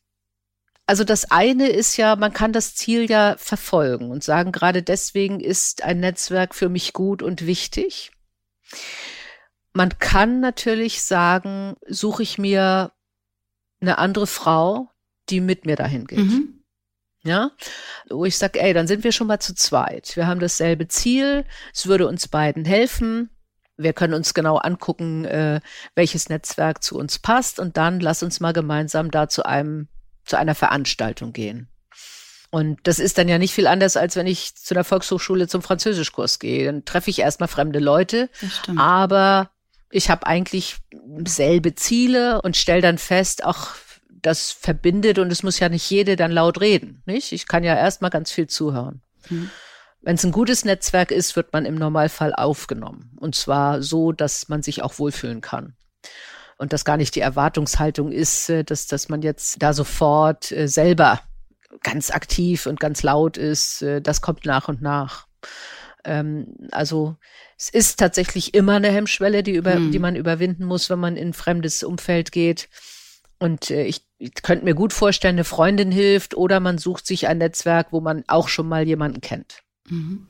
also 0.85 1.03
das 1.03 1.31
eine 1.31 1.67
ist 1.67 1.97
ja, 1.97 2.15
man 2.15 2.33
kann 2.33 2.53
das 2.53 2.75
Ziel 2.75 3.09
ja 3.09 3.35
verfolgen 3.37 4.09
und 4.09 4.23
sagen, 4.23 4.51
gerade 4.51 4.83
deswegen 4.83 5.39
ist 5.39 5.83
ein 5.83 5.99
Netzwerk 5.99 6.55
für 6.55 6.69
mich 6.69 6.93
gut 6.93 7.21
und 7.21 7.45
wichtig. 7.45 8.11
Man 9.77 9.99
kann 9.99 10.39
natürlich 10.39 11.03
sagen, 11.03 11.75
suche 11.87 12.23
ich 12.23 12.39
mir 12.39 12.91
eine 13.79 13.99
andere 13.99 14.25
Frau, 14.25 14.89
die 15.29 15.39
mit 15.39 15.67
mir 15.67 15.75
dahin 15.75 16.07
geht. 16.07 16.17
Mhm. 16.17 16.63
Ja, 17.21 17.51
wo 18.09 18.25
ich 18.25 18.39
sage, 18.39 18.59
ey, 18.59 18.73
dann 18.73 18.87
sind 18.87 19.03
wir 19.03 19.11
schon 19.11 19.27
mal 19.27 19.39
zu 19.39 19.53
zweit. 19.53 20.15
Wir 20.15 20.25
haben 20.25 20.39
dasselbe 20.39 20.87
Ziel. 20.87 21.45
Es 21.75 21.85
würde 21.85 22.07
uns 22.07 22.27
beiden 22.27 22.65
helfen. 22.65 23.29
Wir 23.75 23.93
können 23.93 24.15
uns 24.15 24.33
genau 24.33 24.57
angucken, 24.57 25.25
äh, 25.25 25.61
welches 25.93 26.27
Netzwerk 26.27 26.81
zu 26.81 26.97
uns 26.97 27.19
passt 27.19 27.59
und 27.59 27.77
dann 27.77 27.99
lass 27.99 28.23
uns 28.23 28.39
mal 28.39 28.53
gemeinsam 28.53 29.11
da 29.11 29.29
zu 29.29 29.45
einem, 29.45 29.89
zu 30.25 30.39
einer 30.39 30.55
Veranstaltung 30.55 31.33
gehen. 31.33 31.69
Und 32.49 32.79
das 32.81 32.97
ist 32.97 33.19
dann 33.19 33.29
ja 33.29 33.37
nicht 33.37 33.53
viel 33.53 33.67
anders, 33.67 33.95
als 33.95 34.15
wenn 34.15 34.25
ich 34.25 34.55
zu 34.55 34.73
der 34.73 34.83
Volkshochschule 34.83 35.47
zum 35.47 35.61
Französischkurs 35.61 36.39
gehe. 36.39 36.65
Dann 36.65 36.83
treffe 36.83 37.11
ich 37.11 37.19
erstmal 37.19 37.49
fremde 37.49 37.77
Leute, 37.77 38.31
aber 38.75 39.51
ich 39.89 40.09
habe 40.09 40.25
eigentlich 40.27 40.77
selbe 41.25 41.75
Ziele 41.75 42.41
und 42.41 42.57
stelle 42.57 42.81
dann 42.81 42.97
fest, 42.97 43.43
ach, 43.45 43.75
das 44.21 44.51
verbindet 44.51 45.19
und 45.19 45.31
es 45.31 45.43
muss 45.43 45.59
ja 45.59 45.69
nicht 45.69 45.89
jede 45.89 46.15
dann 46.15 46.31
laut 46.31 46.59
reden, 46.59 47.01
nicht? 47.05 47.31
Ich 47.31 47.47
kann 47.47 47.63
ja 47.63 47.75
erstmal 47.75 48.09
ganz 48.09 48.31
viel 48.31 48.47
zuhören. 48.47 49.01
Mhm. 49.29 49.49
Wenn 50.01 50.15
es 50.15 50.23
ein 50.23 50.31
gutes 50.31 50.65
Netzwerk 50.65 51.11
ist, 51.11 51.35
wird 51.35 51.53
man 51.53 51.65
im 51.65 51.75
Normalfall 51.75 52.33
aufgenommen. 52.33 53.11
Und 53.19 53.35
zwar 53.35 53.81
so, 53.81 54.11
dass 54.11 54.47
man 54.47 54.61
sich 54.61 54.81
auch 54.81 54.99
wohlfühlen 54.99 55.41
kann. 55.41 55.75
Und 56.57 56.73
das 56.73 56.85
gar 56.85 56.97
nicht 56.97 57.15
die 57.15 57.21
Erwartungshaltung 57.21 58.11
ist, 58.11 58.49
äh, 58.49 58.63
dass, 58.63 58.87
dass 58.87 59.09
man 59.09 59.21
jetzt 59.21 59.61
da 59.61 59.73
sofort 59.73 60.51
äh, 60.51 60.67
selber 60.67 61.21
ganz 61.83 62.09
aktiv 62.09 62.65
und 62.65 62.79
ganz 62.79 63.03
laut 63.03 63.37
ist. 63.37 63.81
Äh, 63.81 64.01
das 64.01 64.21
kommt 64.21 64.45
nach 64.45 64.67
und 64.67 64.81
nach. 64.81 65.27
Ähm, 66.07 66.55
also 66.71 67.17
es 67.57 67.69
ist 67.69 67.99
tatsächlich 67.99 68.53
immer 68.53 68.75
eine 68.75 68.89
Hemmschwelle, 68.89 69.43
die, 69.43 69.51
über, 69.51 69.75
hm. 69.75 69.91
die 69.91 69.99
man 69.99 70.15
überwinden 70.15 70.65
muss, 70.65 70.89
wenn 70.89 70.99
man 70.99 71.17
in 71.17 71.29
ein 71.29 71.33
fremdes 71.33 71.83
Umfeld 71.83 72.31
geht. 72.31 72.69
Und 73.39 73.69
äh, 73.69 73.83
ich, 73.83 74.01
ich 74.17 74.33
könnte 74.35 74.65
mir 74.65 74.73
gut 74.73 74.93
vorstellen, 74.93 75.35
eine 75.35 75.43
Freundin 75.43 75.91
hilft 75.91 76.35
oder 76.35 76.59
man 76.59 76.77
sucht 76.77 77.05
sich 77.05 77.27
ein 77.27 77.37
Netzwerk, 77.37 77.87
wo 77.91 77.99
man 77.99 78.23
auch 78.27 78.47
schon 78.47 78.67
mal 78.67 78.87
jemanden 78.87 79.21
kennt. 79.21 79.63
Mhm. 79.89 80.27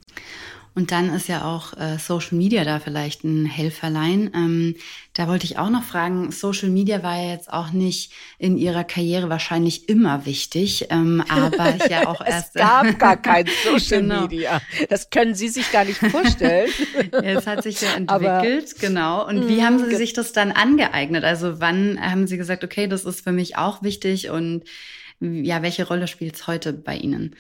Und 0.77 0.91
dann 0.91 1.11
ist 1.11 1.27
ja 1.27 1.43
auch 1.43 1.75
äh, 1.75 1.97
Social 1.97 2.37
Media 2.37 2.63
da 2.63 2.79
vielleicht 2.79 3.23
ein 3.23 3.47
Helferlein. 3.47 4.29
Ähm, 4.35 4.75
da 5.13 5.27
wollte 5.27 5.45
ich 5.45 5.57
auch 5.57 5.71
noch 5.71 5.81
fragen, 5.81 6.31
Social 6.31 6.69
Media 6.69 7.01
war 7.01 7.17
ja 7.17 7.31
jetzt 7.31 7.51
auch 7.51 7.71
nicht 7.71 8.11
in 8.37 8.57
Ihrer 8.57 8.83
Karriere 8.83 9.27
wahrscheinlich 9.27 9.89
immer 9.89 10.27
wichtig, 10.27 10.85
ähm, 10.91 11.23
aber 11.29 11.77
ja 11.89 12.07
auch 12.07 12.21
erst. 12.25 12.55
es 12.55 12.61
gab 12.61 12.99
gar 12.99 13.17
kein 13.17 13.47
Social 13.63 14.03
genau. 14.03 14.21
Media. 14.21 14.61
Das 14.87 15.09
können 15.09 15.33
Sie 15.33 15.47
sich 15.47 15.71
gar 15.71 15.83
nicht 15.83 15.97
vorstellen. 15.97 16.69
ja, 17.11 17.21
es 17.21 17.47
hat 17.47 17.63
sich 17.63 17.81
ja 17.81 17.95
entwickelt, 17.95 18.75
aber, 18.75 18.79
genau. 18.79 19.27
Und 19.27 19.47
wie 19.47 19.63
haben 19.63 19.83
Sie 19.83 19.95
sich 19.95 20.13
das 20.13 20.31
dann 20.31 20.51
angeeignet? 20.51 21.23
Also 21.23 21.59
wann 21.59 21.99
haben 21.99 22.27
Sie 22.27 22.37
gesagt, 22.37 22.63
okay, 22.63 22.85
das 22.85 23.03
ist 23.03 23.21
für 23.21 23.31
mich 23.31 23.57
auch 23.57 23.81
wichtig 23.81 24.29
und 24.29 24.61
ja, 25.19 25.63
welche 25.63 25.87
Rolle 25.87 26.05
spielt 26.05 26.35
es 26.35 26.45
heute 26.45 26.71
bei 26.71 26.97
Ihnen? 26.97 27.35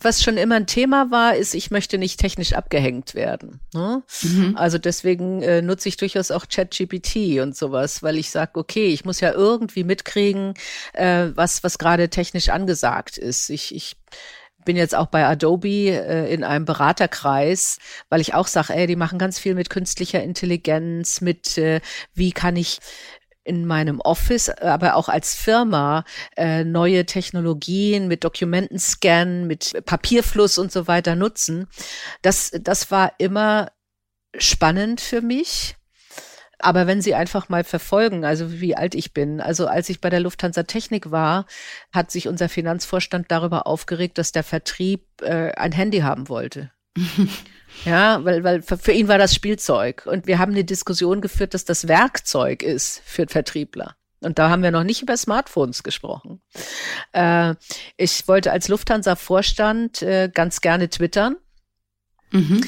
Was 0.00 0.22
schon 0.22 0.36
immer 0.36 0.56
ein 0.56 0.66
Thema 0.66 1.10
war, 1.10 1.36
ist, 1.36 1.54
ich 1.54 1.70
möchte 1.70 1.98
nicht 1.98 2.20
technisch 2.20 2.52
abgehängt 2.52 3.14
werden. 3.14 3.60
Ne? 3.74 4.02
Mhm. 4.22 4.56
Also 4.56 4.78
deswegen 4.78 5.42
äh, 5.42 5.62
nutze 5.62 5.88
ich 5.88 5.96
durchaus 5.96 6.30
auch 6.30 6.46
ChatGPT 6.48 7.40
und 7.40 7.56
sowas, 7.56 8.02
weil 8.02 8.18
ich 8.18 8.30
sage, 8.30 8.52
okay, 8.54 8.88
ich 8.88 9.04
muss 9.04 9.20
ja 9.20 9.32
irgendwie 9.32 9.84
mitkriegen, 9.84 10.54
äh, 10.92 11.28
was, 11.34 11.64
was 11.64 11.78
gerade 11.78 12.08
technisch 12.08 12.48
angesagt 12.48 13.18
ist. 13.18 13.50
Ich, 13.50 13.74
ich 13.74 13.96
bin 14.64 14.76
jetzt 14.76 14.94
auch 14.94 15.06
bei 15.06 15.24
Adobe 15.24 15.90
äh, 15.90 16.32
in 16.32 16.44
einem 16.44 16.64
Beraterkreis, 16.64 17.78
weil 18.10 18.20
ich 18.20 18.34
auch 18.34 18.46
sage, 18.46 18.74
ey, 18.74 18.86
die 18.86 18.96
machen 18.96 19.18
ganz 19.18 19.38
viel 19.38 19.54
mit 19.54 19.70
künstlicher 19.70 20.22
Intelligenz, 20.22 21.20
mit 21.20 21.56
äh, 21.56 21.80
wie 22.14 22.32
kann 22.32 22.56
ich 22.56 22.78
in 23.48 23.66
meinem 23.66 24.00
Office, 24.00 24.50
aber 24.50 24.94
auch 24.94 25.08
als 25.08 25.34
Firma 25.34 26.04
äh, 26.36 26.64
neue 26.64 27.06
Technologien 27.06 28.06
mit 28.06 28.22
Dokumentenscan, 28.22 29.46
mit 29.46 29.84
Papierfluss 29.86 30.58
und 30.58 30.70
so 30.70 30.86
weiter 30.86 31.16
nutzen. 31.16 31.66
Das, 32.22 32.52
das 32.60 32.90
war 32.90 33.12
immer 33.18 33.72
spannend 34.36 35.00
für 35.00 35.22
mich. 35.22 35.76
Aber 36.60 36.86
wenn 36.86 37.00
Sie 37.00 37.14
einfach 37.14 37.48
mal 37.48 37.64
verfolgen, 37.64 38.24
also 38.24 38.60
wie 38.60 38.76
alt 38.76 38.94
ich 38.94 39.14
bin, 39.14 39.40
also 39.40 39.68
als 39.68 39.88
ich 39.88 40.00
bei 40.00 40.10
der 40.10 40.20
Lufthansa 40.20 40.64
Technik 40.64 41.10
war, 41.10 41.46
hat 41.92 42.10
sich 42.10 42.26
unser 42.26 42.48
Finanzvorstand 42.48 43.30
darüber 43.30 43.66
aufgeregt, 43.66 44.18
dass 44.18 44.32
der 44.32 44.42
Vertrieb 44.42 45.06
äh, 45.22 45.52
ein 45.52 45.72
Handy 45.72 46.00
haben 46.00 46.28
wollte. 46.28 46.72
Ja, 47.84 48.24
weil, 48.24 48.44
weil 48.44 48.62
für 48.62 48.92
ihn 48.92 49.08
war 49.08 49.18
das 49.18 49.34
Spielzeug. 49.34 50.06
Und 50.06 50.26
wir 50.26 50.38
haben 50.38 50.52
eine 50.52 50.64
Diskussion 50.64 51.20
geführt, 51.20 51.54
dass 51.54 51.64
das 51.64 51.88
Werkzeug 51.88 52.62
ist 52.62 53.02
für 53.04 53.26
Vertriebler. 53.26 53.96
Und 54.20 54.38
da 54.38 54.50
haben 54.50 54.62
wir 54.62 54.70
noch 54.70 54.84
nicht 54.84 55.02
über 55.02 55.16
Smartphones 55.16 55.82
gesprochen. 55.82 56.40
Äh, 57.12 57.54
ich 57.96 58.26
wollte 58.26 58.50
als 58.50 58.68
Lufthansa-Vorstand 58.68 60.02
äh, 60.02 60.30
ganz 60.32 60.60
gerne 60.60 60.88
twittern. 60.88 61.36
Mhm. 62.32 62.62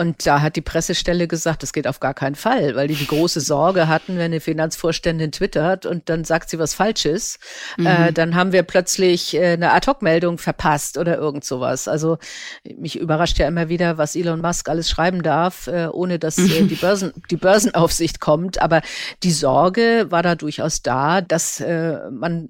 Und 0.00 0.26
da 0.26 0.40
hat 0.40 0.56
die 0.56 0.62
Pressestelle 0.62 1.28
gesagt, 1.28 1.62
das 1.62 1.74
geht 1.74 1.86
auf 1.86 2.00
gar 2.00 2.14
keinen 2.14 2.34
Fall, 2.34 2.74
weil 2.74 2.88
die 2.88 2.94
die 2.94 3.06
große 3.06 3.38
Sorge 3.38 3.86
hatten, 3.86 4.16
wenn 4.16 4.32
eine 4.32 4.40
Finanzvorständin 4.40 5.30
twittert 5.30 5.84
und 5.84 6.08
dann 6.08 6.24
sagt 6.24 6.48
sie 6.48 6.58
was 6.58 6.72
Falsches, 6.72 7.38
mhm. 7.76 7.84
äh, 7.84 8.10
dann 8.10 8.34
haben 8.34 8.52
wir 8.52 8.62
plötzlich 8.62 9.34
äh, 9.34 9.52
eine 9.52 9.72
Ad-Hoc-Meldung 9.72 10.38
verpasst 10.38 10.96
oder 10.96 11.18
irgend 11.18 11.44
sowas. 11.44 11.86
Also 11.86 12.16
mich 12.78 12.98
überrascht 12.98 13.38
ja 13.38 13.46
immer 13.46 13.68
wieder, 13.68 13.98
was 13.98 14.16
Elon 14.16 14.40
Musk 14.40 14.70
alles 14.70 14.88
schreiben 14.88 15.22
darf, 15.22 15.66
äh, 15.66 15.88
ohne 15.92 16.18
dass 16.18 16.38
äh, 16.38 16.62
die, 16.62 16.74
Börsen, 16.80 17.12
die 17.30 17.36
Börsenaufsicht 17.36 18.20
kommt. 18.20 18.62
Aber 18.62 18.80
die 19.22 19.32
Sorge 19.32 20.06
war 20.08 20.22
da 20.22 20.34
durchaus 20.34 20.80
da, 20.80 21.20
dass 21.20 21.60
äh, 21.60 21.98
man 22.10 22.48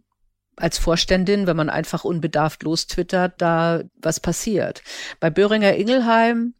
als 0.54 0.78
Vorständin, 0.78 1.48
wenn 1.48 1.56
man 1.56 1.70
einfach 1.70 2.04
unbedarft 2.04 2.62
lostwittert, 2.62 3.34
da 3.38 3.82
was 3.96 4.20
passiert. 4.20 4.82
Bei 5.18 5.30
Böhringer 5.30 5.74
Ingelheim 5.74 6.54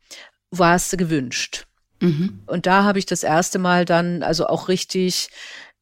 war 0.51 0.77
es 0.77 0.91
gewünscht. 0.91 1.67
Mhm. 2.01 2.43
Und 2.47 2.67
da 2.67 2.85
habe 2.85 2.99
ich 2.99 3.07
das 3.07 3.23
erste 3.23 3.59
Mal 3.59 3.85
dann 3.85 4.23
also 4.23 4.47
auch 4.47 4.69
richtig 4.69 5.29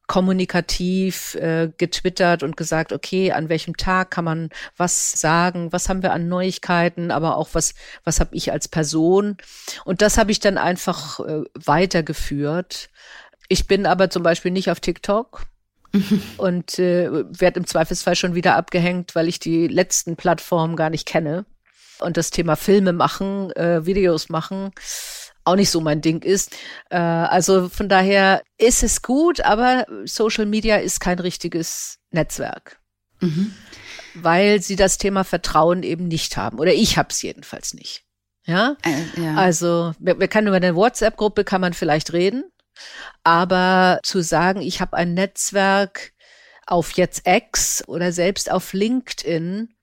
kommunikativ 0.09 1.35
äh, 1.35 1.69
getwittert 1.77 2.41
und 2.41 2.57
gesagt, 2.57 2.91
okay, 2.93 3.31
an 3.31 3.47
welchem 3.47 3.77
Tag 3.77 4.09
kann 4.09 4.25
man 4.25 4.49
was 4.75 5.11
sagen, 5.11 5.71
was 5.71 5.87
haben 5.87 6.01
wir 6.01 6.13
an 6.13 6.27
Neuigkeiten, 6.27 7.11
aber 7.11 7.37
auch 7.37 7.49
was, 7.53 7.75
was 8.03 8.19
habe 8.19 8.35
ich 8.35 8.51
als 8.51 8.67
Person. 8.67 9.37
Und 9.85 10.01
das 10.01 10.17
habe 10.17 10.31
ich 10.31 10.39
dann 10.39 10.57
einfach 10.57 11.19
äh, 11.19 11.43
weitergeführt. 11.53 12.89
Ich 13.49 13.67
bin 13.67 13.85
aber 13.85 14.09
zum 14.09 14.23
Beispiel 14.23 14.51
nicht 14.51 14.71
auf 14.71 14.79
TikTok. 14.79 15.43
und 16.37 16.77
äh, 16.77 17.09
werde 17.11 17.59
im 17.59 17.65
Zweifelsfall 17.65 18.15
schon 18.15 18.35
wieder 18.35 18.55
abgehängt, 18.55 19.15
weil 19.15 19.27
ich 19.27 19.39
die 19.39 19.67
letzten 19.67 20.15
Plattformen 20.15 20.75
gar 20.75 20.89
nicht 20.91 21.07
kenne. 21.07 21.45
Und 22.01 22.17
das 22.17 22.29
Thema 22.29 22.55
Filme 22.55 22.93
machen, 22.93 23.51
äh, 23.51 23.85
Videos 23.85 24.29
machen, 24.29 24.71
auch 25.43 25.55
nicht 25.55 25.69
so 25.69 25.81
mein 25.81 26.01
Ding 26.01 26.21
ist. 26.21 26.55
Äh, 26.89 26.97
also 26.97 27.69
von 27.69 27.89
daher 27.89 28.41
ist 28.57 28.83
es 28.83 29.01
gut, 29.01 29.41
aber 29.41 29.85
Social 30.05 30.45
Media 30.45 30.77
ist 30.77 30.99
kein 30.99 31.19
richtiges 31.19 31.99
Netzwerk. 32.11 32.79
Mhm. 33.19 33.53
Weil 34.15 34.61
sie 34.61 34.75
das 34.75 34.97
Thema 34.97 35.23
Vertrauen 35.23 35.83
eben 35.83 36.07
nicht 36.07 36.37
haben. 36.37 36.59
Oder 36.59 36.73
ich 36.73 36.97
habe 36.97 37.09
es 37.11 37.21
jedenfalls 37.21 37.73
nicht. 37.73 38.03
Ja? 38.45 38.77
Äh, 38.83 39.21
ja. 39.21 39.35
Also, 39.35 39.93
wir, 39.99 40.19
wir 40.19 40.27
können 40.27 40.47
über 40.47 40.57
eine 40.57 40.75
WhatsApp-Gruppe 40.75 41.43
kann 41.43 41.61
man 41.61 41.73
vielleicht 41.73 42.13
reden. 42.13 42.43
Aber 43.23 43.99
zu 44.03 44.21
sagen, 44.21 44.61
ich 44.61 44.81
habe 44.81 44.95
ein 44.95 45.13
Netzwerk 45.13 46.13
auf 46.65 46.91
jetzt 46.91 47.27
X 47.27 47.83
oder 47.87 48.11
selbst 48.11 48.51
auf 48.51 48.73
LinkedIn, 48.73 49.75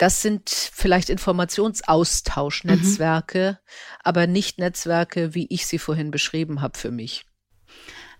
das 0.00 0.22
sind 0.22 0.48
vielleicht 0.48 1.10
Informationsaustauschnetzwerke, 1.10 3.58
mhm. 3.60 3.66
aber 4.02 4.26
nicht 4.26 4.58
Netzwerke, 4.58 5.34
wie 5.34 5.46
ich 5.50 5.66
sie 5.66 5.78
vorhin 5.78 6.10
beschrieben 6.10 6.62
habe 6.62 6.78
für 6.78 6.90
mich. 6.90 7.26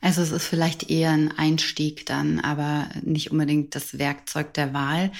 Also 0.02 0.20
es 0.20 0.30
ist 0.30 0.46
vielleicht 0.46 0.90
eher 0.90 1.10
ein 1.10 1.32
Einstieg 1.36 2.06
dann, 2.06 2.40
aber 2.40 2.88
nicht 3.02 3.30
unbedingt 3.30 3.74
das 3.74 3.98
Werkzeug 3.98 4.52
der 4.54 4.74
Wahl. 4.74 5.10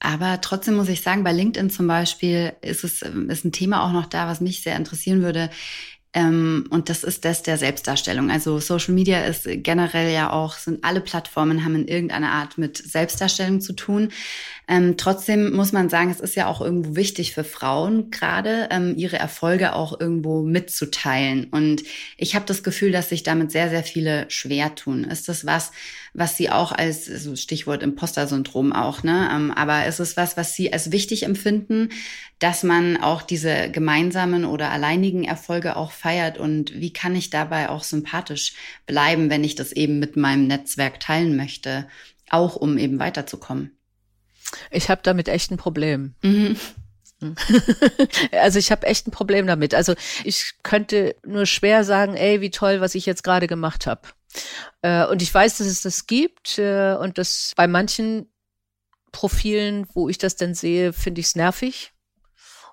Aber 0.00 0.40
trotzdem 0.40 0.74
muss 0.74 0.88
ich 0.88 1.02
sagen, 1.02 1.22
bei 1.22 1.32
LinkedIn 1.32 1.70
zum 1.70 1.86
Beispiel 1.86 2.54
ist 2.60 2.82
es 2.82 3.02
ist 3.02 3.44
ein 3.44 3.52
Thema 3.52 3.84
auch 3.84 3.92
noch 3.92 4.06
da, 4.06 4.26
was 4.26 4.40
mich 4.40 4.62
sehr 4.62 4.76
interessieren 4.76 5.22
würde. 5.22 5.50
Ähm, 6.12 6.66
und 6.70 6.88
das 6.88 7.04
ist 7.04 7.24
das 7.24 7.42
der 7.44 7.56
Selbstdarstellung. 7.56 8.32
Also 8.32 8.58
Social 8.58 8.94
Media 8.94 9.20
ist 9.24 9.44
generell 9.46 10.12
ja 10.12 10.32
auch, 10.32 10.54
sind 10.54 10.82
alle 10.82 11.00
Plattformen 11.00 11.64
haben 11.64 11.76
in 11.76 11.86
irgendeiner 11.86 12.32
Art 12.32 12.58
mit 12.58 12.76
Selbstdarstellung 12.78 13.60
zu 13.60 13.74
tun. 13.74 14.10
Ähm, 14.66 14.96
trotzdem 14.96 15.52
muss 15.52 15.70
man 15.70 15.88
sagen, 15.88 16.10
es 16.10 16.18
ist 16.18 16.34
ja 16.34 16.48
auch 16.48 16.60
irgendwo 16.60 16.96
wichtig 16.96 17.32
für 17.32 17.44
Frauen 17.44 18.10
gerade, 18.10 18.68
ähm, 18.72 18.94
ihre 18.96 19.18
Erfolge 19.18 19.72
auch 19.74 20.00
irgendwo 20.00 20.42
mitzuteilen. 20.42 21.44
Und 21.44 21.84
ich 22.16 22.34
habe 22.34 22.44
das 22.44 22.64
Gefühl, 22.64 22.90
dass 22.90 23.08
sich 23.08 23.22
damit 23.22 23.52
sehr, 23.52 23.70
sehr 23.70 23.84
viele 23.84 24.28
schwer 24.30 24.74
tun. 24.74 25.04
Ist 25.04 25.28
das 25.28 25.46
was, 25.46 25.70
was 26.12 26.36
Sie 26.36 26.50
auch 26.50 26.72
als, 26.72 27.08
also 27.08 27.36
Stichwort 27.36 27.82
Imposter-Syndrom 27.82 28.72
auch, 28.72 29.02
ne? 29.02 29.28
Ähm, 29.32 29.50
aber 29.50 29.86
ist 29.86 30.00
es 30.00 30.16
was, 30.16 30.36
was 30.36 30.54
Sie 30.54 30.72
als 30.72 30.92
wichtig 30.92 31.22
empfinden, 31.22 31.90
dass 32.38 32.62
man 32.62 32.96
auch 32.96 33.22
diese 33.22 33.70
gemeinsamen 33.70 34.44
oder 34.44 34.70
alleinigen 34.70 35.24
Erfolge 35.24 35.76
auch 35.76 35.92
feiert? 35.92 36.38
Und 36.38 36.74
wie 36.74 36.92
kann 36.92 37.14
ich 37.14 37.30
dabei 37.30 37.68
auch 37.68 37.84
sympathisch 37.84 38.54
bleiben, 38.86 39.30
wenn 39.30 39.44
ich 39.44 39.54
das 39.54 39.72
eben 39.72 39.98
mit 39.98 40.16
meinem 40.16 40.46
Netzwerk 40.46 41.00
teilen 41.00 41.36
möchte, 41.36 41.86
auch 42.28 42.56
um 42.56 42.78
eben 42.78 42.98
weiterzukommen? 42.98 43.76
Ich 44.70 44.90
habe 44.90 45.00
damit 45.04 45.28
echt 45.28 45.50
ein 45.50 45.56
Problem. 45.56 46.14
Mhm. 46.22 46.56
Also 48.32 48.58
ich 48.58 48.70
habe 48.70 48.86
echt 48.86 49.06
ein 49.06 49.10
Problem 49.12 49.46
damit. 49.46 49.74
Also 49.74 49.94
ich 50.24 50.54
könnte 50.62 51.16
nur 51.24 51.46
schwer 51.46 51.84
sagen, 51.84 52.14
ey, 52.14 52.40
wie 52.40 52.50
toll, 52.50 52.80
was 52.80 52.94
ich 52.94 53.06
jetzt 53.06 53.24
gerade 53.24 53.46
gemacht 53.46 53.86
habe. 53.86 54.02
Äh, 54.82 55.06
und 55.06 55.22
ich 55.22 55.32
weiß, 55.32 55.58
dass 55.58 55.66
es 55.66 55.82
das 55.82 56.06
gibt 56.06 56.58
äh, 56.58 56.94
und 56.94 57.18
das 57.18 57.52
bei 57.56 57.66
manchen 57.66 58.30
Profilen, 59.12 59.86
wo 59.92 60.08
ich 60.08 60.18
das 60.18 60.36
denn 60.36 60.54
sehe, 60.54 60.92
finde 60.92 61.20
ich 61.20 61.26
es 61.26 61.36
nervig 61.36 61.92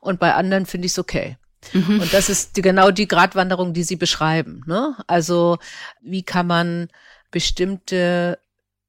und 0.02 0.20
bei 0.20 0.34
anderen 0.34 0.66
finde 0.66 0.86
ich 0.86 0.92
es 0.92 1.00
okay. 1.00 1.38
Mhm. 1.74 2.00
Und 2.02 2.14
das 2.14 2.30
ist 2.30 2.58
die, 2.58 2.62
genau 2.62 2.92
die 2.92 3.08
Gratwanderung, 3.08 3.74
die 3.74 3.84
Sie 3.84 3.96
beschreiben. 3.96 4.64
Ne? 4.68 4.96
Also 5.08 5.58
wie 6.02 6.24
kann 6.24 6.48
man 6.48 6.90
bestimmte 7.32 8.40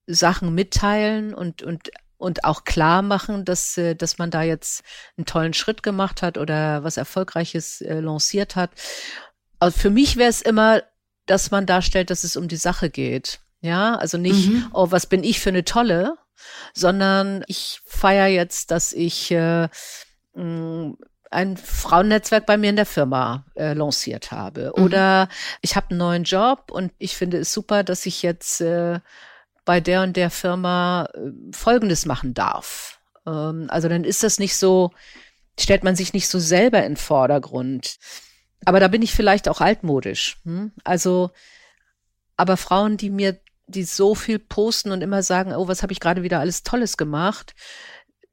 Sachen 0.06 0.54
mitteilen 0.54 1.34
und, 1.34 1.62
und 1.62 1.90
und 2.18 2.44
auch 2.44 2.64
klar 2.64 3.02
machen, 3.02 3.44
dass, 3.44 3.78
äh, 3.78 3.94
dass 3.94 4.18
man 4.18 4.30
da 4.30 4.42
jetzt 4.42 4.82
einen 5.16 5.24
tollen 5.24 5.54
Schritt 5.54 5.82
gemacht 5.82 6.20
hat 6.20 6.36
oder 6.36 6.84
was 6.84 6.96
Erfolgreiches 6.96 7.80
äh, 7.80 8.00
lanciert 8.00 8.56
hat. 8.56 8.70
Also 9.58 9.78
für 9.78 9.90
mich 9.90 10.16
wäre 10.16 10.28
es 10.28 10.42
immer, 10.42 10.82
dass 11.26 11.50
man 11.50 11.66
darstellt, 11.66 12.10
dass 12.10 12.24
es 12.24 12.36
um 12.36 12.48
die 12.48 12.56
Sache 12.56 12.90
geht. 12.90 13.40
Ja, 13.60 13.96
also 13.96 14.18
nicht, 14.18 14.50
mhm. 14.50 14.70
oh, 14.72 14.90
was 14.90 15.06
bin 15.06 15.24
ich 15.24 15.40
für 15.40 15.48
eine 15.48 15.64
tolle, 15.64 16.16
sondern 16.74 17.44
ich 17.48 17.80
feiere 17.86 18.28
jetzt, 18.28 18.70
dass 18.70 18.92
ich 18.92 19.30
äh, 19.32 19.68
ein 20.34 21.56
Frauennetzwerk 21.56 22.46
bei 22.46 22.56
mir 22.56 22.70
in 22.70 22.76
der 22.76 22.86
Firma 22.86 23.44
äh, 23.56 23.74
lanciert 23.74 24.30
habe. 24.30 24.72
Mhm. 24.76 24.84
Oder 24.84 25.28
ich 25.60 25.76
habe 25.76 25.90
einen 25.90 25.98
neuen 25.98 26.24
Job 26.24 26.70
und 26.70 26.92
ich 26.98 27.16
finde 27.16 27.38
es 27.38 27.52
super, 27.52 27.82
dass 27.82 28.06
ich 28.06 28.22
jetzt 28.22 28.60
äh, 28.60 29.00
bei 29.68 29.80
der 29.80 30.02
und 30.02 30.16
der 30.16 30.30
Firma 30.30 31.10
äh, 31.12 31.30
Folgendes 31.52 32.06
machen 32.06 32.32
darf. 32.32 33.00
Ähm, 33.26 33.66
also 33.68 33.86
dann 33.90 34.02
ist 34.02 34.22
das 34.22 34.38
nicht 34.38 34.56
so, 34.56 34.92
stellt 35.60 35.84
man 35.84 35.94
sich 35.94 36.14
nicht 36.14 36.26
so 36.26 36.38
selber 36.38 36.82
in 36.86 36.96
Vordergrund. 36.96 37.98
Aber 38.64 38.80
da 38.80 38.88
bin 38.88 39.02
ich 39.02 39.12
vielleicht 39.12 39.46
auch 39.46 39.60
altmodisch. 39.60 40.38
Hm? 40.44 40.72
Also, 40.84 41.32
aber 42.38 42.56
Frauen, 42.56 42.96
die 42.96 43.10
mir, 43.10 43.38
die 43.66 43.84
so 43.84 44.14
viel 44.14 44.38
posten 44.38 44.90
und 44.90 45.02
immer 45.02 45.22
sagen, 45.22 45.54
oh, 45.54 45.68
was 45.68 45.82
habe 45.82 45.92
ich 45.92 46.00
gerade 46.00 46.22
wieder 46.22 46.40
alles 46.40 46.62
Tolles 46.62 46.96
gemacht, 46.96 47.54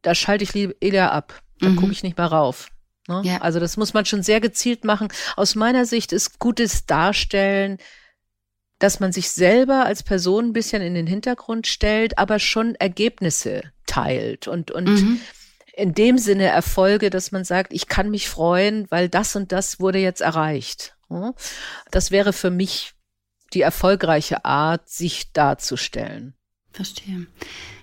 da 0.03 0.15
schalte 0.15 0.45
ich 0.45 0.53
lieber 0.53 0.73
eher 0.79 1.11
ab. 1.11 1.41
Da 1.59 1.67
mhm. 1.67 1.75
gucke 1.75 1.91
ich 1.91 2.03
nicht 2.03 2.17
mehr 2.17 2.27
rauf. 2.27 2.69
Ne? 3.09 3.23
Ja. 3.25 3.41
Also 3.41 3.59
das 3.59 3.75
muss 3.75 3.93
man 3.93 4.05
schon 4.05 4.23
sehr 4.23 4.39
gezielt 4.39 4.85
machen. 4.85 5.09
Aus 5.35 5.55
meiner 5.55 5.85
Sicht 5.85 6.13
ist 6.13 6.39
gutes 6.39 6.85
Darstellen 6.85 7.77
dass 8.79 8.99
man 8.99 9.11
sich 9.11 9.29
selber 9.29 9.85
als 9.85 10.03
Person 10.03 10.47
ein 10.47 10.53
bisschen 10.53 10.81
in 10.81 10.93
den 10.93 11.07
Hintergrund 11.07 11.67
stellt, 11.67 12.17
aber 12.17 12.39
schon 12.39 12.75
Ergebnisse 12.75 13.61
teilt 13.85 14.47
und, 14.47 14.71
und 14.71 14.85
mhm. 14.85 15.21
in 15.73 15.93
dem 15.93 16.17
Sinne 16.17 16.47
Erfolge, 16.47 17.09
dass 17.09 17.31
man 17.31 17.45
sagt, 17.45 17.73
ich 17.73 17.87
kann 17.87 18.09
mich 18.09 18.27
freuen, 18.27 18.85
weil 18.89 19.09
das 19.09 19.35
und 19.35 19.51
das 19.51 19.79
wurde 19.79 19.99
jetzt 19.99 20.21
erreicht. 20.21 20.95
Das 21.91 22.11
wäre 22.11 22.33
für 22.33 22.51
mich 22.51 22.93
die 23.53 23.61
erfolgreiche 23.61 24.43
Art, 24.43 24.89
sich 24.89 25.31
darzustellen. 25.31 26.35
Verstehe 26.71 27.27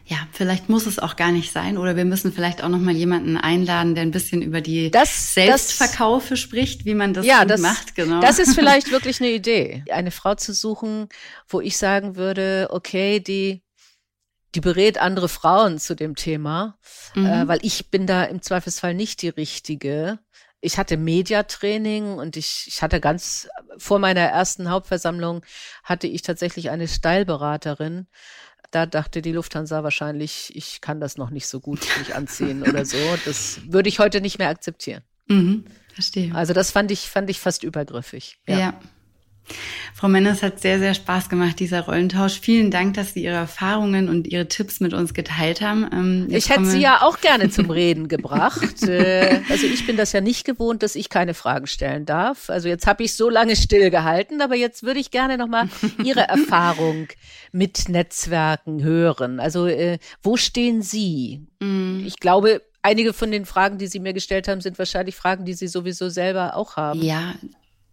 ja, 0.04 0.16
vielleicht 0.32 0.68
muss 0.68 0.86
es 0.86 0.98
auch 0.98 1.16
gar 1.16 1.30
nicht 1.30 1.52
sein 1.52 1.78
oder 1.78 1.96
wir 1.96 2.04
müssen 2.04 2.32
vielleicht 2.32 2.62
auch 2.62 2.68
noch 2.68 2.78
mal 2.78 2.94
jemanden 2.94 3.36
einladen, 3.36 3.94
der 3.94 4.02
ein 4.02 4.10
bisschen 4.10 4.42
über 4.42 4.60
die 4.60 4.90
das, 4.90 5.34
Selbstverkaufe 5.34 6.30
das, 6.30 6.40
spricht, 6.40 6.84
wie 6.84 6.94
man 6.94 7.14
das, 7.14 7.24
ja, 7.24 7.44
das 7.44 7.60
macht. 7.60 7.94
Genau. 7.94 8.20
Das 8.20 8.38
ist 8.38 8.54
vielleicht 8.56 8.90
wirklich 8.90 9.20
eine 9.20 9.30
Idee, 9.30 9.84
eine 9.92 10.10
Frau 10.10 10.34
zu 10.34 10.52
suchen, 10.52 11.08
wo 11.48 11.60
ich 11.60 11.76
sagen 11.76 12.16
würde, 12.16 12.68
okay, 12.70 13.20
die 13.20 13.62
die 14.54 14.60
berät 14.60 14.98
andere 14.98 15.28
Frauen 15.28 15.78
zu 15.78 15.94
dem 15.94 16.14
Thema, 16.14 16.76
mhm. 17.14 17.26
äh, 17.26 17.48
weil 17.48 17.58
ich 17.62 17.90
bin 17.90 18.06
da 18.06 18.24
im 18.24 18.42
Zweifelsfall 18.42 18.94
nicht 18.94 19.22
die 19.22 19.30
richtige. 19.30 20.18
Ich 20.60 20.78
hatte 20.78 20.96
Mediatraining 20.96 22.18
und 22.18 22.36
ich, 22.36 22.64
ich 22.66 22.82
hatte 22.82 23.00
ganz 23.00 23.48
vor 23.78 23.98
meiner 23.98 24.20
ersten 24.20 24.70
Hauptversammlung 24.70 25.44
hatte 25.82 26.06
ich 26.06 26.22
tatsächlich 26.22 26.70
eine 26.70 26.86
Styleberaterin, 26.86 28.06
da 28.72 28.86
dachte 28.86 29.22
die 29.22 29.32
Lufthansa 29.32 29.84
wahrscheinlich, 29.84 30.50
ich 30.56 30.80
kann 30.80 30.98
das 30.98 31.16
noch 31.16 31.30
nicht 31.30 31.46
so 31.46 31.60
gut 31.60 31.86
nicht 31.98 32.16
anziehen 32.16 32.62
oder 32.62 32.84
so. 32.84 32.96
Das 33.24 33.60
würde 33.68 33.88
ich 33.88 33.98
heute 34.00 34.20
nicht 34.20 34.38
mehr 34.38 34.48
akzeptieren. 34.48 35.02
Mhm, 35.28 35.64
verstehe. 35.94 36.34
Also 36.34 36.52
das 36.54 36.72
fand 36.72 36.90
ich, 36.90 37.08
fand 37.08 37.30
ich 37.30 37.38
fast 37.38 37.62
übergriffig. 37.62 38.38
ja. 38.48 38.58
ja. 38.58 38.80
Frau 39.94 40.08
Menners 40.08 40.42
hat 40.42 40.60
sehr, 40.60 40.78
sehr 40.78 40.94
Spaß 40.94 41.28
gemacht, 41.28 41.60
dieser 41.60 41.82
Rollentausch. 41.82 42.40
Vielen 42.40 42.70
Dank, 42.70 42.94
dass 42.94 43.14
Sie 43.14 43.22
Ihre 43.22 43.36
Erfahrungen 43.36 44.08
und 44.08 44.26
Ihre 44.26 44.48
Tipps 44.48 44.80
mit 44.80 44.94
uns 44.94 45.14
geteilt 45.14 45.60
haben. 45.60 45.88
Ähm, 45.92 46.26
ich 46.30 46.48
hätte 46.48 46.64
Sie 46.64 46.80
ja 46.80 47.02
auch 47.02 47.20
gerne 47.20 47.50
zum 47.50 47.70
Reden 47.70 48.08
gebracht. 48.08 48.62
Äh, 48.92 49.40
also 49.48 49.66
ich 49.66 49.86
bin 49.86 49.96
das 49.96 50.12
ja 50.12 50.20
nicht 50.20 50.44
gewohnt, 50.44 50.82
dass 50.82 50.96
ich 50.96 51.08
keine 51.08 51.34
Fragen 51.34 51.66
stellen 51.66 52.04
darf. 52.04 52.50
Also 52.50 52.68
jetzt 52.68 52.86
habe 52.86 53.04
ich 53.04 53.14
so 53.14 53.30
lange 53.30 53.56
stillgehalten, 53.56 54.40
aber 54.42 54.54
jetzt 54.54 54.82
würde 54.82 54.98
ich 54.98 55.10
gerne 55.10 55.38
nochmal 55.38 55.68
Ihre 56.02 56.20
Erfahrung 56.28 57.08
mit 57.52 57.88
Netzwerken 57.88 58.82
hören. 58.82 59.40
Also 59.40 59.66
äh, 59.66 59.98
wo 60.22 60.36
stehen 60.36 60.82
Sie? 60.82 61.46
Mm. 61.60 62.04
Ich 62.06 62.18
glaube, 62.18 62.60
einige 62.82 63.12
von 63.12 63.30
den 63.30 63.46
Fragen, 63.46 63.78
die 63.78 63.86
Sie 63.86 64.00
mir 64.00 64.12
gestellt 64.12 64.48
haben, 64.48 64.60
sind 64.60 64.78
wahrscheinlich 64.78 65.14
Fragen, 65.14 65.44
die 65.44 65.54
Sie 65.54 65.68
sowieso 65.68 66.08
selber 66.08 66.56
auch 66.56 66.76
haben. 66.76 67.00
Ja, 67.00 67.34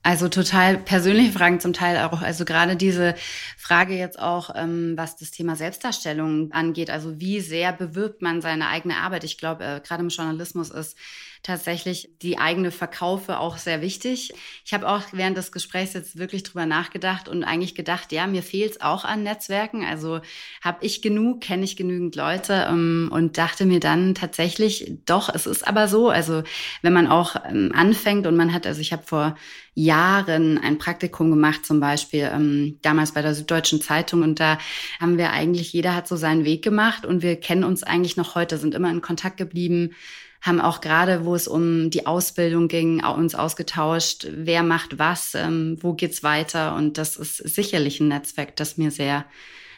Also 0.02 0.30
total 0.30 0.78
persönliche 0.78 1.34
Fragen 1.34 1.60
zum 1.60 1.74
Teil 1.74 1.98
auch. 1.98 2.22
Also 2.22 2.46
gerade 2.46 2.78
diese 2.78 3.16
Frage 3.58 3.96
jetzt 3.96 4.18
auch, 4.18 4.52
ähm, 4.56 4.94
was 4.96 5.18
das 5.18 5.32
Thema 5.32 5.58
Selbstdarstellung 5.58 6.54
angeht. 6.54 6.90
Also 6.90 7.20
wie 7.20 7.42
sehr 7.42 7.74
bewirbt 7.74 8.22
man 8.22 8.42
seine 8.42 8.68
eigene 8.70 8.96
Arbeit? 8.96 9.26
Ich 9.26 9.38
glaube, 9.38 9.64
äh, 9.64 9.82
gerade 9.82 10.02
im 10.02 10.10
Journalismus 10.10 10.70
ist 10.70 10.98
tatsächlich 11.42 12.10
die 12.22 12.38
eigene 12.38 12.70
Verkaufe 12.70 13.40
auch 13.40 13.58
sehr 13.58 13.82
wichtig. 13.82 14.34
Ich 14.66 14.74
habe 14.74 14.88
auch 14.90 15.04
während 15.14 15.38
des 15.38 15.52
Gesprächs 15.54 15.94
jetzt 15.94 16.18
wirklich 16.18 16.44
drüber 16.44 16.66
nachgedacht 16.66 17.30
und 17.30 17.46
eigentlich 17.46 17.76
gedacht, 17.76 18.12
ja, 18.12 18.28
mir 18.28 18.44
fehlt 18.44 18.72
es 18.72 18.82
auch 18.82 19.06
an 19.06 19.24
Netzwerken. 19.24 19.86
Also 19.86 20.20
habe 20.62 20.86
ich 20.86 21.02
genug, 21.02 21.40
kenne 21.42 21.64
ich 21.64 21.78
genügend 21.78 22.16
Leute 22.18 22.68
ähm, 22.70 23.10
und 23.12 23.38
dachte 23.38 23.66
mir 23.66 23.80
dann 23.80 24.16
tatsächlich, 24.16 24.92
doch, 25.06 25.34
es 25.34 25.46
ist 25.46 25.66
aber 25.66 25.88
so. 25.88 26.10
Also 26.10 26.44
wenn 26.82 26.94
man 26.94 27.08
auch 27.08 27.38
ähm, 27.48 27.72
anfängt 27.74 28.28
und 28.28 28.36
man 28.36 28.54
hat, 28.54 28.68
also 28.68 28.82
ich 28.82 28.92
habe 28.92 29.04
vor 29.04 29.36
Jahren 29.76 30.58
ein 30.58 30.78
Praktikum 30.78 31.30
gemacht, 31.30 31.66
zum 31.66 31.80
Beispiel 31.80 32.30
ähm, 32.34 32.80
damals 32.82 33.14
bei 33.14 33.22
der 33.22 33.34
Süddeutschen 33.34 33.82
Zeitung. 33.82 34.24
Und 34.24 34.42
da 34.42 34.58
haben 35.00 35.18
wir 35.18 35.32
eigentlich, 35.32 35.72
jeder 35.72 35.96
hat 35.96 36.08
so 36.08 36.18
seinen 36.18 36.44
Weg 36.44 36.64
gemacht 36.64 37.06
und 37.06 37.22
wir 37.22 37.38
kennen 37.38 37.64
uns 37.64 37.84
eigentlich 37.84 38.18
noch 38.18 38.36
heute, 38.36 38.58
sind 38.58 38.76
immer 38.76 38.90
in 38.90 39.02
Kontakt 39.02 39.38
geblieben 39.38 39.96
haben 40.42 40.62
auch 40.62 40.82
gerade, 40.82 41.26
wo 41.26 41.36
es 41.36 41.48
um 41.48 41.90
die 41.90 42.06
Ausbildung 42.06 42.68
ging, 42.68 43.04
uns 43.04 43.36
ausgetauscht, 43.36 44.28
wer 44.32 44.64
macht 44.64 44.98
was, 45.00 45.36
ähm, 45.36 45.78
wo 45.82 45.94
geht's 45.94 46.24
weiter. 46.24 46.76
Und 46.76 46.98
das 46.98 47.18
ist 47.18 47.38
sicherlich 47.38 48.00
ein 48.00 48.08
Netzwerk, 48.08 48.56
das 48.56 48.78
mir 48.78 48.92
sehr, 48.92 49.26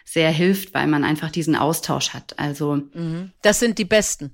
sehr 0.05 0.30
hilft, 0.32 0.74
weil 0.74 0.88
man 0.88 1.03
einfach 1.03 1.32
diesen 1.32 1.55
Austausch 1.55 2.09
hat. 2.09 2.38
Also 2.38 2.76
mhm. 2.93 3.32
das 3.41 3.59
sind 3.59 3.78
die 3.78 3.86
Besten 3.86 4.32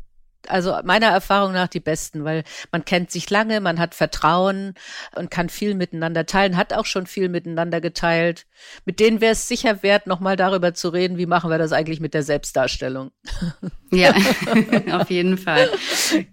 also 0.50 0.78
meiner 0.84 1.08
Erfahrung 1.08 1.54
nach 1.54 1.68
die 1.68 1.80
besten, 1.80 2.24
weil 2.24 2.44
man 2.72 2.86
kennt 2.86 3.12
sich 3.12 3.30
lange, 3.30 3.62
man 3.62 3.80
hat 3.80 3.96
Vertrauen 3.96 4.74
und 5.16 5.32
kann 5.32 5.50
viel 5.50 5.76
miteinander 5.76 6.26
teilen, 6.26 6.58
hat 6.58 6.74
auch 6.74 6.86
schon 6.86 7.08
viel 7.08 7.30
miteinander 7.30 7.82
geteilt. 7.82 8.46
Mit 8.86 9.00
denen 9.00 9.22
wäre 9.22 9.34
es 9.34 9.48
sicher 9.48 9.84
wert, 9.84 10.08
nochmal 10.08 10.36
darüber 10.36 10.74
zu 10.74 10.90
reden, 10.90 11.18
wie 11.18 11.26
machen 11.26 11.50
wir 11.50 11.58
das 11.58 11.72
eigentlich 11.72 12.00
mit 12.00 12.14
der 12.14 12.24
Selbstdarstellung. 12.24 13.12
Ja, 13.92 14.14
auf 14.92 15.10
jeden 15.10 15.38
Fall. 15.38 15.70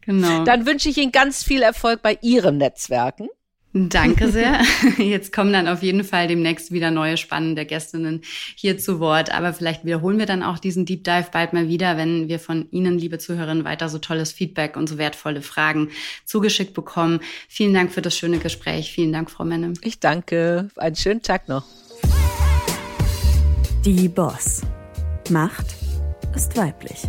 Genau. 0.02 0.44
Dann 0.44 0.66
wünsche 0.66 0.88
ich 0.88 0.98
Ihnen 0.98 1.12
ganz 1.12 1.42
viel 1.42 1.62
Erfolg 1.62 2.02
bei 2.02 2.18
Ihren 2.22 2.58
Netzwerken. 2.58 3.28
Danke 3.76 4.30
sehr. 4.30 4.60
Jetzt 4.98 5.32
kommen 5.32 5.52
dann 5.52 5.66
auf 5.66 5.82
jeden 5.82 6.04
Fall 6.04 6.28
demnächst 6.28 6.70
wieder 6.70 6.92
neue 6.92 7.16
spannende 7.16 7.66
Gästinnen 7.66 8.22
hier 8.54 8.78
zu 8.78 9.00
Wort. 9.00 9.34
Aber 9.34 9.52
vielleicht 9.52 9.84
wiederholen 9.84 10.16
wir 10.16 10.26
dann 10.26 10.44
auch 10.44 10.60
diesen 10.60 10.86
Deep 10.86 11.02
Dive 11.02 11.26
bald 11.32 11.52
mal 11.52 11.68
wieder, 11.68 11.96
wenn 11.96 12.28
wir 12.28 12.38
von 12.38 12.68
Ihnen, 12.70 12.98
liebe 12.98 13.18
Zuhörerinnen, 13.18 13.64
weiter 13.64 13.88
so 13.88 13.98
tolles 13.98 14.30
Feedback 14.30 14.76
und 14.76 14.88
so 14.88 14.96
wertvolle 14.96 15.42
Fragen 15.42 15.90
zugeschickt 16.24 16.72
bekommen. 16.72 17.18
Vielen 17.48 17.74
Dank 17.74 17.90
für 17.90 18.00
das 18.00 18.16
schöne 18.16 18.38
Gespräch. 18.38 18.92
Vielen 18.92 19.12
Dank, 19.12 19.28
Frau 19.28 19.44
Menne. 19.44 19.74
Ich 19.82 19.98
danke. 19.98 20.68
Einen 20.76 20.94
schönen 20.94 21.22
Tag 21.22 21.48
noch. 21.48 21.64
Die 23.84 24.08
Boss. 24.08 24.62
Macht 25.30 25.74
ist 26.36 26.56
weiblich. 26.56 27.08